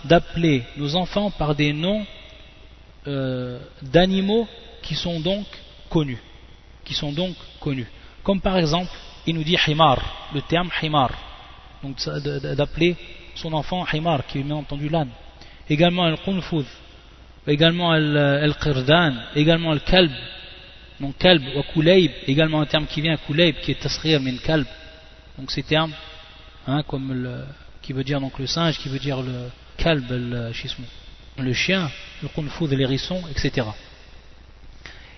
[0.04, 2.04] d'appeler nos enfants par des noms
[3.06, 4.46] euh, d'animaux
[4.82, 5.46] qui sont donc
[5.88, 6.18] connus.
[6.84, 7.86] Qui sont donc connus.
[8.22, 8.90] Comme par exemple,
[9.26, 11.10] il nous dit himar, le terme himar.
[11.82, 11.96] Donc
[12.56, 12.96] d'appeler
[13.34, 15.10] son enfant himar, qui est bien entendu l'âne.
[15.68, 16.66] Également al-qunfud,
[17.46, 20.10] également al-qirdan, également al-kalb.
[21.02, 24.66] Donc kalb ou kulayb, également un terme qui vient kulayb, qui est tasrir min kalb.
[25.36, 25.92] Donc ces termes,
[26.68, 27.44] hein, comme
[27.82, 30.52] qui veut dire donc le singe, qui veut dire le kalb, le,
[31.38, 31.90] le chien,
[32.22, 33.66] le qunfoud, l'hérisson, etc.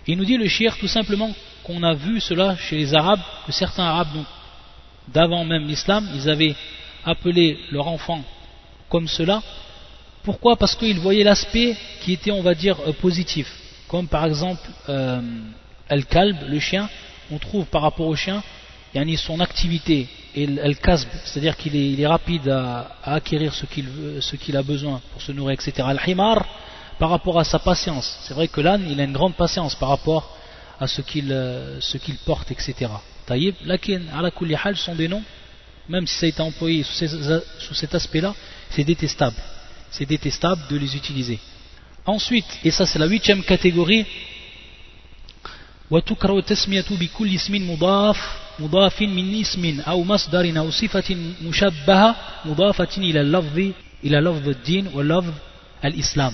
[0.07, 1.31] Il nous dit le shir tout simplement
[1.65, 4.25] qu'on a vu cela chez les Arabes, que certains Arabes,
[5.09, 6.55] d'avant même l'islam, ils avaient
[7.05, 8.25] appelé leur enfant
[8.89, 9.43] comme cela.
[10.23, 10.57] Pourquoi?
[10.57, 13.47] Parce qu'ils voyaient l'aspect qui était, on va dire, euh, positif.
[13.87, 15.21] Comme par exemple, euh,
[15.89, 16.89] Al-Kalb, le chien,
[17.31, 18.43] on trouve par rapport au chien,
[18.95, 23.67] yani son activité, et Al-Kasb, c'est-à-dire qu'il est, rapide à, acquérir ce
[24.37, 25.87] qu'il a besoin pour se nourrir, etc.
[25.87, 26.45] Al-Himar,
[26.99, 28.19] par rapport à sa patience.
[28.23, 30.37] C'est vrai que l'âne, il a une grande patience par rapport
[30.81, 31.81] à ce qu'il euh,
[32.25, 32.91] porte, etc.
[33.27, 35.23] Taïb, lakin, ala kulli hal sont des noms,
[35.89, 38.35] même si ça a été employé sous, cet aspect-là,
[38.71, 39.37] c'est détestable.
[39.91, 41.39] C'est détestable de les utiliser.
[42.07, 44.05] Ensuite, et ça c'est la huitième catégorie,
[45.94, 48.18] وتكره التسمية بكل اسم مضاف
[48.60, 52.16] مضاف من اسم أو مصدر أو صفة مشبهة
[52.46, 53.58] مضافة إلى اللفظ
[54.04, 55.34] إلى لفظ الدين ولفظ
[55.86, 56.34] الإسلام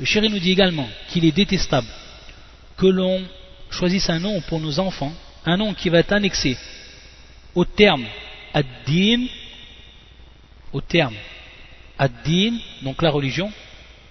[0.00, 1.86] Le chéri nous dit également qu'il est détestable
[2.76, 3.22] que l'on
[3.70, 5.12] choisisse un nom pour nos enfants,
[5.44, 6.56] un nom qui va être annexé
[7.54, 8.04] au terme
[8.54, 9.26] ad-din,
[10.72, 11.14] au terme
[11.98, 13.52] ad-din, donc la religion,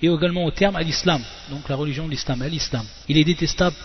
[0.02, 2.86] et également au terme à l'islam, donc la religion de l'islam, à l'islam.
[3.10, 3.76] Il est détestable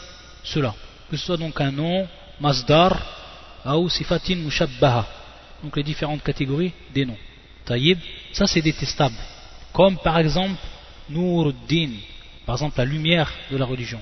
[0.45, 0.75] cela,
[1.12, 2.08] que ce soit donc un nom,
[2.40, 2.98] masdar,
[3.66, 5.06] ou sifatin mushabbaha,
[5.62, 7.18] donc les différentes catégories des noms.
[7.66, 8.00] Taïb,
[8.32, 9.16] ça c'est détestable.
[9.74, 10.56] Comme par exemple
[11.10, 11.92] Nuruddin,
[12.46, 14.00] par exemple la lumière de la religion.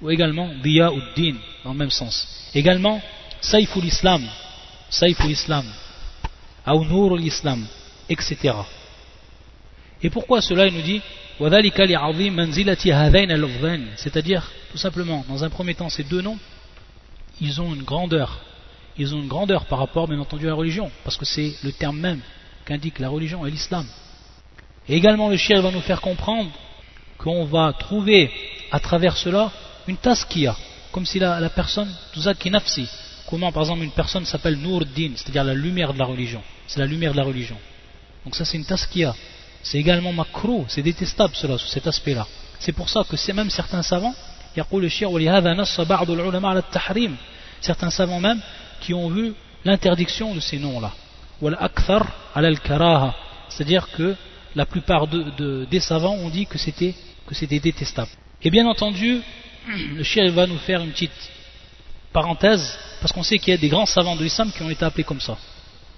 [0.00, 2.50] Ou également Diyauddin, dans le même sens.
[2.54, 2.98] Également
[3.42, 4.26] Saiful Islam,
[4.88, 5.66] Saiful Islam,
[6.66, 7.66] ou Nur l'Islam,
[8.08, 8.54] etc.
[10.02, 11.02] Et pourquoi cela il nous dit
[13.96, 16.38] c'est-à-dire tout simplement dans un premier temps ces deux noms
[17.40, 18.40] ils ont une grandeur.
[18.96, 21.72] Ils ont une grandeur par rapport bien entendu à la religion parce que c'est le
[21.72, 22.20] terme même
[22.64, 23.86] qu'indique la religion et l'islam.
[24.88, 26.50] Et également le shir va nous faire comprendre
[27.18, 28.30] qu'on va trouver
[28.70, 29.52] à travers cela
[29.86, 30.56] une a
[30.92, 31.88] comme si la, personne,
[32.50, 32.88] nafsi,
[33.28, 36.86] comment par exemple une personne s'appelle Nourdin, c'est-à-dire la lumière de la religion, c'est la
[36.86, 37.56] lumière de la religion.
[38.24, 39.14] Donc ça c'est une taskiya,
[39.68, 42.26] c'est également makro, c'est détestable cela, sous cet aspect-là.
[42.58, 44.14] C'est pour ça que c'est même certains savants,
[47.60, 48.40] certains savants même
[48.80, 49.34] qui ont vu
[49.66, 50.92] l'interdiction de ces noms-là.
[53.50, 54.16] C'est-à-dire que
[54.56, 56.94] la plupart des savants ont dit que c'était
[57.60, 58.10] détestable.
[58.42, 59.20] Et bien entendu,
[59.96, 61.12] le shir va nous faire une petite
[62.14, 64.82] parenthèse, parce qu'on sait qu'il y a des grands savants de l'islam qui ont été
[64.82, 65.36] appelés comme ça.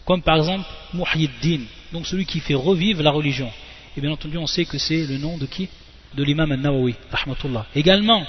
[0.04, 3.50] Comme par exemple Muhyiddin, donc celui qui fait revivre la religion.
[3.96, 5.68] Et bien entendu, on sait que c'est le nom de qui?
[6.14, 7.66] De l'imam al-Nawawi, rahmatullah.
[7.74, 8.24] Également,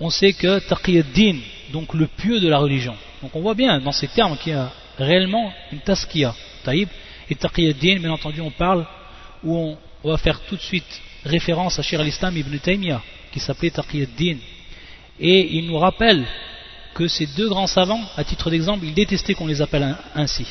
[0.00, 1.38] on sait que Taqiyuddin,
[1.72, 2.94] donc le pieux de la religion.
[3.22, 6.88] Donc on voit bien dans ces termes qu'il y a réellement une taskiya, taïb.
[7.30, 8.86] Et Taqiyuddin, bien entendu, on parle,
[9.42, 13.70] où on, va faire tout de suite référence à Shir al-Islam ibn Taymiyyah, qui s'appelait
[13.70, 14.36] Taqiyuddin.
[15.18, 16.26] Et il nous rappelle
[16.94, 20.46] que ces deux grands savants, à titre d'exemple, ils détestaient qu'on les appelle ainsi.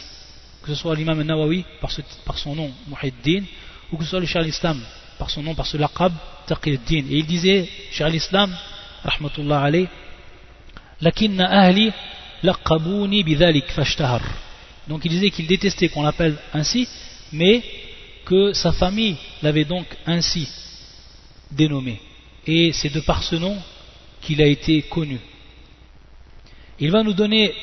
[0.64, 3.44] Que ce soit l'imam Nawawi par, son nom, Muhiddin,
[3.92, 4.80] ou que ce soit le Cheikh islam
[5.20, 6.14] par son nom, par ce laqab,
[6.48, 7.06] Taqiyuddin.
[7.10, 8.56] Et il disait, Cheikh al-Islam,
[9.04, 9.88] rahmatullah alayh,
[11.02, 11.92] lakinna ahli
[12.44, 14.22] laqabouni bidhalik fashtahar.
[14.88, 16.88] Donc il disait qu'il détestait qu'on l'appelle ainsi,
[17.32, 17.62] mais
[18.26, 20.48] que sa famille l'avait donc ainsi
[21.52, 22.00] dénommé.
[22.48, 23.58] Et c'est de par ce nom
[24.22, 25.20] qu'il a été connu.
[26.80, 27.54] Il va nous donner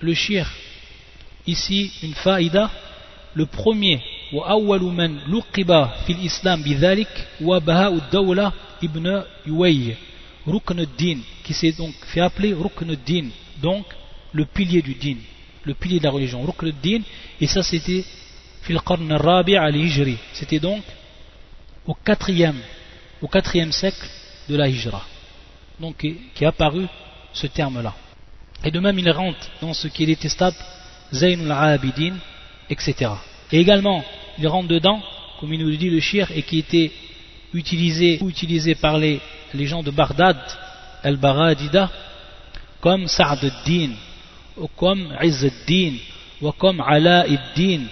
[0.00, 0.50] le shir
[1.45, 2.69] ici une faïda
[3.35, 3.99] le premier
[4.33, 8.51] وأول من لقب في الإسلام بذلك وبهاء الدولة
[8.83, 9.95] ابن يوي
[10.47, 13.31] ركن الدين qui s'est donc fait appeler ركن الدين
[13.61, 13.85] donc
[14.33, 15.17] le pilier du din
[15.63, 17.03] le pilier de la religion ركن الدين
[17.41, 18.03] et ça c'était
[18.63, 20.83] في القرن الرابع الهجري c'était donc
[21.87, 22.59] au quatrième
[23.21, 24.07] au quatrième siècle
[24.49, 25.01] de la hijra
[25.79, 26.85] donc qui est apparu
[27.33, 27.93] ce terme là
[28.63, 30.57] et de même il rentre dans ce qui est détestable
[31.12, 32.14] Zaynul Abidin,
[32.70, 33.10] etc.
[33.50, 34.04] Et également,
[34.38, 35.00] il rentre dedans,
[35.38, 36.90] comme il nous le dit le shir, et qui était
[37.54, 38.30] utilisé ou
[38.80, 39.20] par les,
[39.54, 40.38] gens de Bagdad,
[41.02, 41.90] Al-Baradida,
[42.80, 43.90] comme Sa'd din
[44.56, 45.94] ou comme Izz din
[46.40, 47.82] ou comme Ala din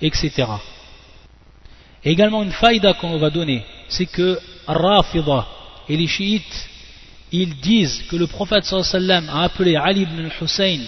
[0.00, 0.44] etc.
[2.04, 5.46] Et également une faïda qu'on va donner, c'est que Rafida
[5.88, 6.68] et les chiites
[7.30, 10.80] ils disent que le prophète sallam a appelé Ali ibn al-Hussein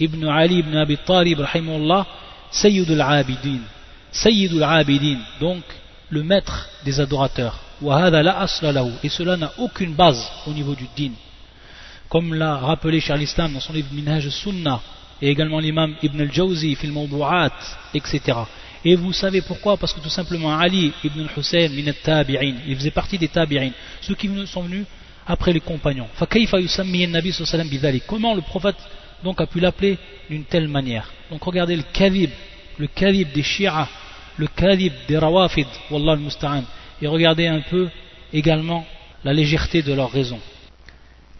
[0.00, 2.06] ibn Ali ibn Abi Talib rahimahullah
[2.50, 3.60] Sayyidul Abidin.
[4.10, 5.62] Sayyidul Abidin donc
[6.08, 7.58] le maître des adorateurs.
[9.02, 11.12] Et cela n'a aucune base au niveau du din.
[12.08, 14.80] Comme l'a rappelé Charles Islam dans son livre Minhaj Sunnah
[15.22, 17.52] et également l'imam Ibn al-Jawzi fil Mawdu'at
[17.94, 18.40] etc
[18.84, 19.76] et vous savez pourquoi?
[19.76, 22.54] Parce que tout simplement Ali ibn al-Hussein min al-Tabi'in.
[22.66, 24.86] Il faisait partie des Tabi'in ceux qui sont venus
[25.26, 26.08] après les compagnons.
[28.06, 28.76] Comment le prophète
[29.22, 29.98] donc a pu l'appeler
[30.28, 32.30] d'une telle manière Donc regardez le kalib,
[32.78, 33.88] le kalib des shi'a,
[34.36, 36.64] le kalib des rawafid, wallah al-musta'an,
[37.00, 37.88] et regardez un peu
[38.32, 38.84] également
[39.24, 40.40] la légèreté de leurs raisons.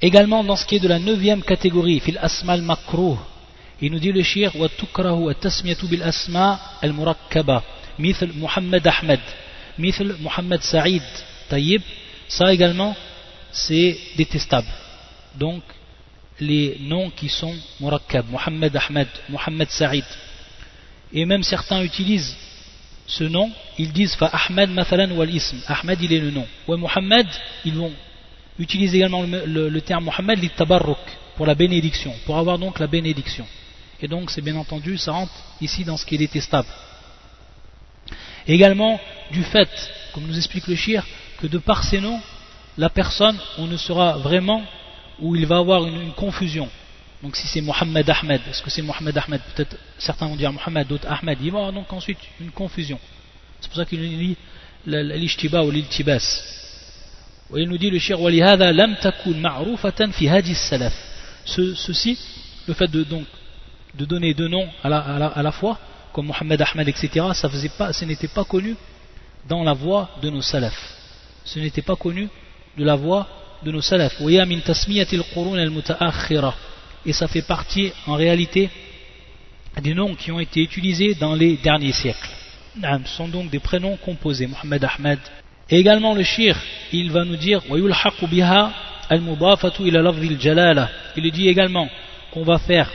[0.01, 3.17] Également dans ce qui est de la neuvième catégorie, fil asmal makruh,
[3.81, 7.63] il nous dit le shir wa tukrahu tasmiyatu bil asma al murakkaba,
[7.99, 9.21] mithl Muhammad Ahmed,
[9.79, 11.03] mithl Muhammad Saïd,
[11.49, 11.83] tayyib,
[12.29, 12.95] ça également
[13.51, 14.69] c'est détestable.
[15.37, 15.63] Donc
[16.41, 20.05] les noms qui sont murakkab, Muhammad Ahmed, Muhammad Saïd.
[21.13, 22.37] Et même certains utilisent
[23.07, 25.59] ce nom, ils disent fa Ahmed mathalan wal ism.
[25.67, 26.47] Ahmed il est le nom.
[26.69, 27.27] Ou Muhammad,
[27.65, 27.93] ils vont
[28.59, 30.99] utiliser également le, terme Muhammad li tabarruk
[31.37, 33.47] pour la bénédiction, pour avoir donc la bénédiction.
[34.01, 36.69] Et donc c'est bien entendu, ça rentre ici dans ce qui est détestable.
[38.47, 38.99] Également
[39.31, 39.69] du fait,
[40.13, 41.05] comme nous explique le shir,
[41.39, 42.21] que de par ces noms,
[42.79, 44.63] la personne, on ne sera vraiment
[45.21, 46.69] où il va avoir une, confusion.
[47.23, 50.87] Donc si c'est Mohammed Ahmed, est-ce que c'est Mohammed Ahmed Peut-être certains vont dire Mohammed,
[50.87, 51.39] d'autres Ahmed.
[51.43, 52.99] Il va avoir donc ensuite une confusion.
[53.61, 54.37] C'est pour ça qu'il nous dit
[54.87, 56.43] l'ishtiba ou l'iltibas.
[57.57, 60.95] Il nous dit le shir walihada takun ma'rufatan fi hadis salaf.
[61.45, 62.19] Ceci,
[62.67, 63.05] le fait de
[64.05, 65.79] donner deux noms à la, fois,
[66.13, 67.51] comme Mohammed Ahmed, etc., ça
[67.93, 68.77] ce n'était pas connu
[69.49, 70.97] dans la voix de nos salafs.
[71.45, 72.29] Ce n'était pas connu
[72.77, 73.27] de la voix
[73.63, 74.21] de nos salafs.
[77.07, 78.71] Et ça fait partie en réalité
[79.81, 82.29] des noms qui ont été utilisés dans les derniers siècles.
[82.75, 85.19] Ce sont donc des prénoms composés, Mohamed Ahmed.
[85.69, 86.57] Et également le shir,
[86.93, 87.63] il va nous dire
[91.17, 91.89] il dit également
[92.33, 92.91] qu'on va faire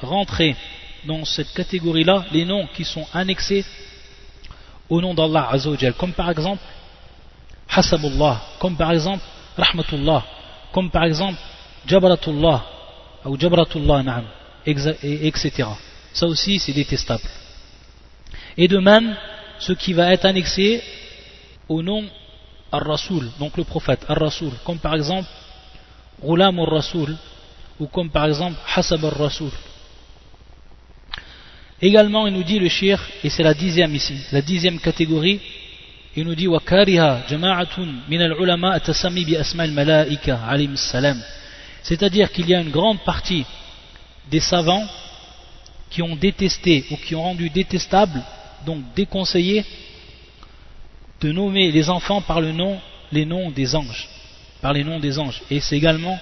[0.00, 0.56] rentrer
[1.04, 3.64] dans cette catégorie-là les noms qui sont annexés
[4.88, 6.62] au nom d'Allah Azzawajal, comme par exemple
[8.58, 9.22] comme par exemple
[9.56, 10.24] Rahmatullah,
[10.72, 11.38] comme par exemple
[11.86, 12.64] Jabratullah,
[13.24, 14.22] ou Jabratullah,
[14.66, 15.68] etc.
[16.12, 17.24] Ça aussi c'est détestable.
[18.56, 19.16] Et de même,
[19.58, 20.82] ce qui va être annexé
[21.68, 22.04] au nom
[22.70, 25.28] Ar-Rasoul, donc le prophète Ar-Rasoul, comme par exemple
[26.22, 27.16] Ghulam Ar-Rasoul,
[27.78, 29.50] ou comme par exemple Hasab Ar-Rasoul.
[31.80, 35.40] Également, il nous dit le shir, et c'est la dixième ici, la dixième catégorie,
[36.16, 36.48] il nous dit
[41.82, 43.44] c'est-à-dire qu'il y a une grande partie
[44.30, 44.86] des savants
[45.90, 48.22] qui ont détesté ou qui ont rendu détestable
[48.66, 49.64] donc déconseillé
[51.20, 52.78] de nommer les enfants par le nom
[53.10, 54.08] les noms des anges
[54.62, 55.42] par les noms des anges.
[55.50, 56.18] Et c'est également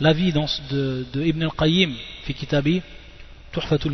[0.00, 2.80] l'avis de, Ibn al-Qayyim fi kitabi
[3.52, 3.92] Tuhfatul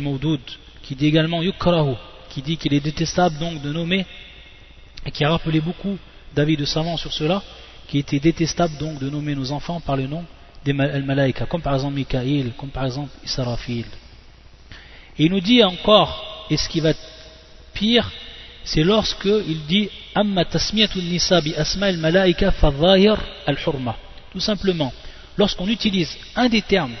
[0.83, 1.95] qui dit également yukrahu
[2.29, 4.05] qui dit qu'il est détestable donc de nommer
[5.05, 5.97] et qui a rappelé beaucoup
[6.35, 7.41] d'avis de savants sur cela,
[7.87, 10.25] qui était détestable donc de nommer nos enfants par le nom
[10.63, 13.85] des Malaïka, comme par exemple Mikaïl, comme par exemple Israfil.
[15.17, 16.93] Et il nous dit encore, et ce qui va
[17.73, 18.11] pire,
[18.63, 22.53] c'est lorsque il dit Amma tasmiyatun nisa bi asma al malaika
[23.47, 23.95] al hurma.
[24.31, 24.93] Tout simplement,
[25.37, 26.95] lorsqu'on utilise un des termes,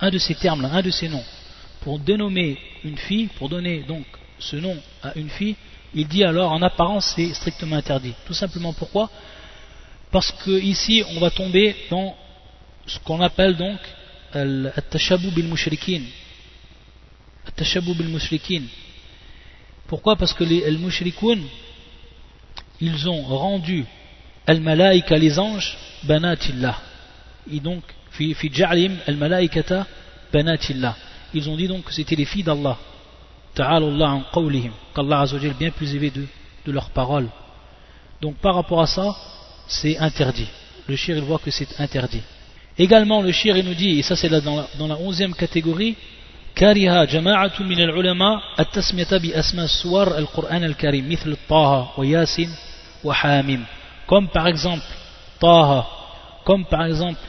[0.00, 1.24] un de ces termes-là, un de ces noms,
[1.80, 4.04] pour dénommer une fille, pour donner donc
[4.38, 5.56] ce nom à une fille,
[5.94, 8.14] il dit alors en apparence c'est strictement interdit.
[8.26, 9.10] Tout simplement pourquoi?
[10.10, 12.14] Parce que ici on va tomber dans
[12.86, 13.78] ce qu'on appelle donc
[14.32, 16.02] al-tashabu bil mushrikin.
[17.46, 18.18] Al-tashabu bil.
[19.86, 20.16] Pourquoi?
[20.16, 21.42] Parce que les mushrikoun
[22.80, 23.84] ils ont rendu
[24.46, 26.78] al-malaika les anges banatillah.
[27.52, 28.34] Et donc fi
[29.06, 29.86] al-malaikata
[30.32, 30.96] banatillah.
[31.34, 32.78] Ils ont dit donc que c'était les filles d'Allah.
[33.55, 36.25] Ta'ala Allah en qawlihim, qu'Allah Azzawajal bien plus élevé de,
[36.65, 37.29] de leurs paroles.
[38.21, 39.15] Donc par rapport à ça,
[39.67, 40.47] c'est interdit.
[40.87, 42.21] Le shir il voit que c'est interdit.
[42.77, 45.95] Également le shir il nous dit, et ça c'est dans la, dans la onzième catégorie,
[46.57, 52.49] كره جماعة من العلماء التسمية بأسماء سور القرآن الكريم مثل طه وياسين
[53.03, 53.61] وحامim
[54.07, 54.85] comme par exemple
[55.39, 55.85] طه
[56.43, 57.19] comme par exemple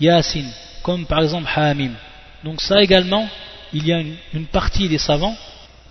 [0.00, 0.46] Yasin
[0.82, 1.92] comme par exemple Hamim
[2.44, 3.28] donc ça également
[3.74, 5.36] il y a une, une partie des savants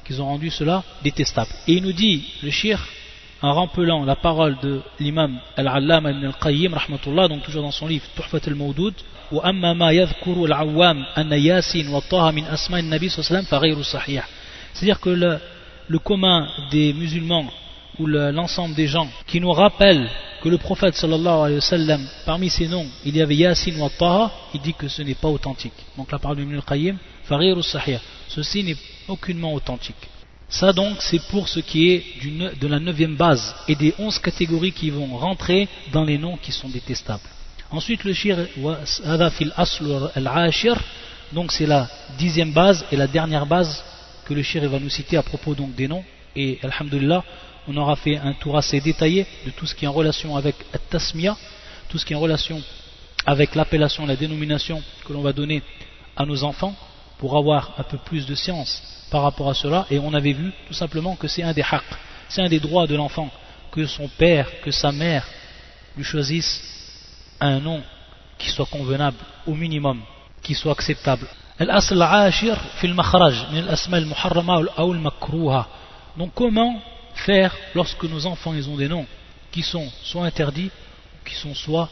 [0.06, 1.52] qu'ils ont rendu cela détestable.
[1.68, 2.80] Et il nous dit, le shir,
[3.42, 8.06] en rampelant la parole de l'imam Al-Allama ibn al-Qayyim, rahmatullah, donc toujours dans son livre
[8.16, 8.94] Tuhfat al-Mawdoud,
[9.32, 13.82] وأما ما يذكر العوام أن ياسين وطه من أسماء النبي صلى الله عليه وسلم فغير
[13.82, 14.28] صحيح
[14.74, 15.40] c'est-à-dire que le,
[15.88, 17.46] le commun des musulmans
[18.00, 20.10] ou l'ensemble des gens qui nous rappellent
[20.42, 23.90] que le prophète sallallahu alayhi wa sallam, parmi ses noms, il y avait Yasin wa
[23.90, 25.74] Taha, il dit que ce n'est pas authentique.
[25.98, 28.78] Donc la parole de Ibn al-Qayyim, Farir sahih ceci n'est
[29.09, 30.09] aucunement authentique.
[30.49, 32.05] Ça donc c'est pour ce qui est
[32.61, 36.53] de la neuvième base et des onze catégories qui vont rentrer dans les noms qui
[36.53, 37.29] sont détestables.
[37.71, 38.39] Ensuite, le shir,
[41.33, 43.83] donc c'est la dixième base et la dernière base
[44.25, 46.05] que le shir va nous citer à propos donc des noms.
[46.37, 47.25] Et alhamdulillah,
[47.67, 50.55] on aura fait un tour assez détaillé de tout ce qui est en relation avec
[50.91, 51.37] tasmiya,
[51.89, 52.63] tout ce qui est en relation
[53.25, 55.63] avec l'appellation, la dénomination que l'on va donner
[56.17, 56.77] à nos enfants
[57.19, 59.87] pour avoir un peu plus de science par rapport à cela.
[59.91, 61.85] Et on avait vu tout simplement que c'est un des haqq,
[62.29, 63.31] c'est un des droits de l'enfant,
[63.71, 65.27] que son père, que sa mère
[65.97, 66.63] lui choisissent
[67.41, 67.83] un nom
[68.39, 70.01] qui soit convenable au minimum,
[70.43, 71.27] qui soit acceptable.
[76.17, 76.83] Donc comment
[77.15, 79.07] faire lorsque nos enfants ils ont des noms
[79.51, 80.71] qui sont soit interdits
[81.25, 81.89] qui sont soit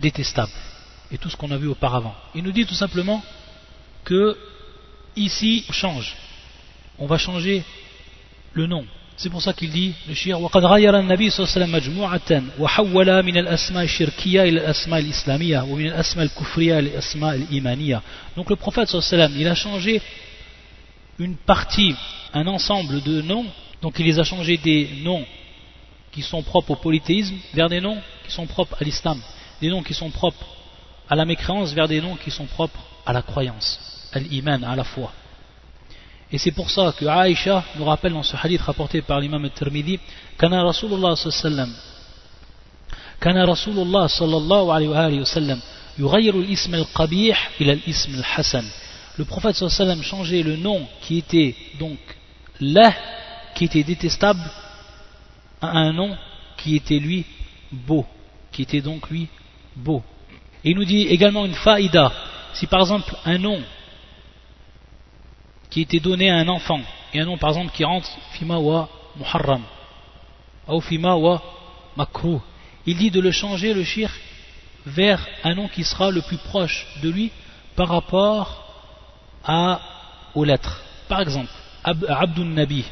[0.00, 0.50] détestables?
[1.12, 2.14] Et tout ce qu'on a vu auparavant.
[2.34, 3.22] Il nous dit tout simplement
[4.03, 4.37] que
[5.15, 6.15] ici on change.
[6.99, 7.63] On va changer
[8.53, 8.85] le nom.
[9.17, 12.43] C'est pour ça qu'il dit le shir وقد غير النبي صلى الله عليه وسلم مجموعة
[12.59, 18.01] وحول من الأسماء الشركية إلى الأسماء الإسلامية ومن الأسماء الكفرية إلى الأسماء الإيمانية.
[18.35, 20.01] Donc le prophète صلى الله عليه وسلم il a changé
[21.17, 21.95] une partie,
[22.33, 23.45] un ensemble de noms
[23.81, 25.23] donc il les a changés des noms
[26.11, 29.21] qui sont propres au polythéisme vers des noms qui sont propres à l'islam,
[29.61, 30.47] des noms qui sont propres
[31.09, 32.79] à la mécréance vers des noms qui sont propres
[33.10, 33.78] à la croyance,
[34.12, 35.12] à l'iman, à la foi.
[36.32, 39.98] Et c'est pour ça que Aïcha nous rappelle dans ce hadith rapporté par l'imam al-Tirmidhi
[40.38, 41.72] Kana Rasulullah sallallahu
[43.18, 45.60] Kana Rasulullah sallallahu alayhi wa sallam
[45.98, 48.64] yughayyiru al-ism al-qabih ila al-ism al-hasan.
[49.18, 51.98] Le prophète sallam changeait le nom qui était donc
[52.60, 52.94] là
[53.56, 54.40] qui était détestable
[55.60, 56.16] à un nom
[56.58, 57.24] qui était lui
[57.72, 58.06] beau,
[58.52, 59.26] qui était donc lui
[59.74, 60.00] beau.
[60.64, 62.12] Et il nous dit également une faïda,
[62.54, 63.62] si par exemple un nom
[65.70, 66.80] qui était donné à un enfant,
[67.14, 69.62] et un nom par exemple qui rentre fima wa muharram,
[70.68, 71.42] ou fima wa
[71.96, 72.40] makruh,
[72.86, 74.10] il dit de le changer le shir
[74.86, 77.30] vers un nom qui sera le plus proche de lui
[77.76, 78.66] par rapport
[80.34, 80.82] aux lettres.
[81.08, 81.50] Par exemple,
[81.82, 82.84] Abdul Nabi,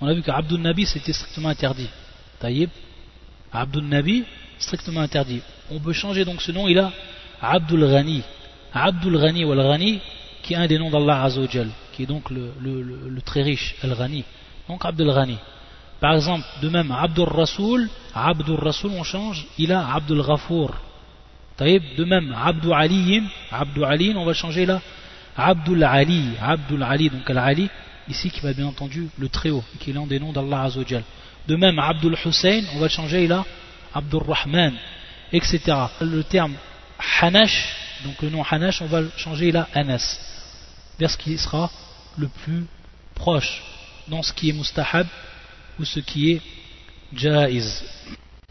[0.00, 1.88] on a vu qu'Abdul Nabi c'était strictement interdit.
[2.40, 2.70] Taïb,
[3.52, 4.24] Abdul Nabi,
[4.58, 5.40] strictement interdit.
[5.70, 6.92] On peut changer donc ce nom, il a
[7.40, 8.22] Abdul Ghani.
[8.72, 10.00] Abdul Ghani ou Al-Ghani,
[10.42, 14.24] qui est un des noms d'Allah Azzawajal, qui est donc le, très riche, Al-Ghani.
[14.68, 15.38] Donc Abdul Ghani.
[16.00, 20.74] Par exemple, de même, Abdul Rasoul, Abdul Rasoul, on change, il a Abdul Ghafour.
[21.58, 24.80] De même, Abdul Ali, Abdul Ali, on va changer là,
[25.36, 27.68] Abdul Ali, Abdul Ali, donc Al-Ali,
[28.08, 31.02] ici qui va bien entendu le très haut, qui est l'un des noms d'Allah Azzawajal.
[31.48, 33.44] De même, Abdul Hussein, on va le changer là,
[33.92, 34.74] Abdul Rahman,
[35.32, 35.60] etc.
[36.00, 36.54] Le terme
[37.20, 40.18] Hanash, donc le nom Hanash, on va le changer là, Anas,
[40.98, 41.70] vers ce qui sera
[42.16, 42.66] le plus
[43.14, 43.62] proche
[44.08, 45.06] dans ce qui est mustahab
[45.78, 46.42] ou ce qui est
[47.14, 47.84] jaiz.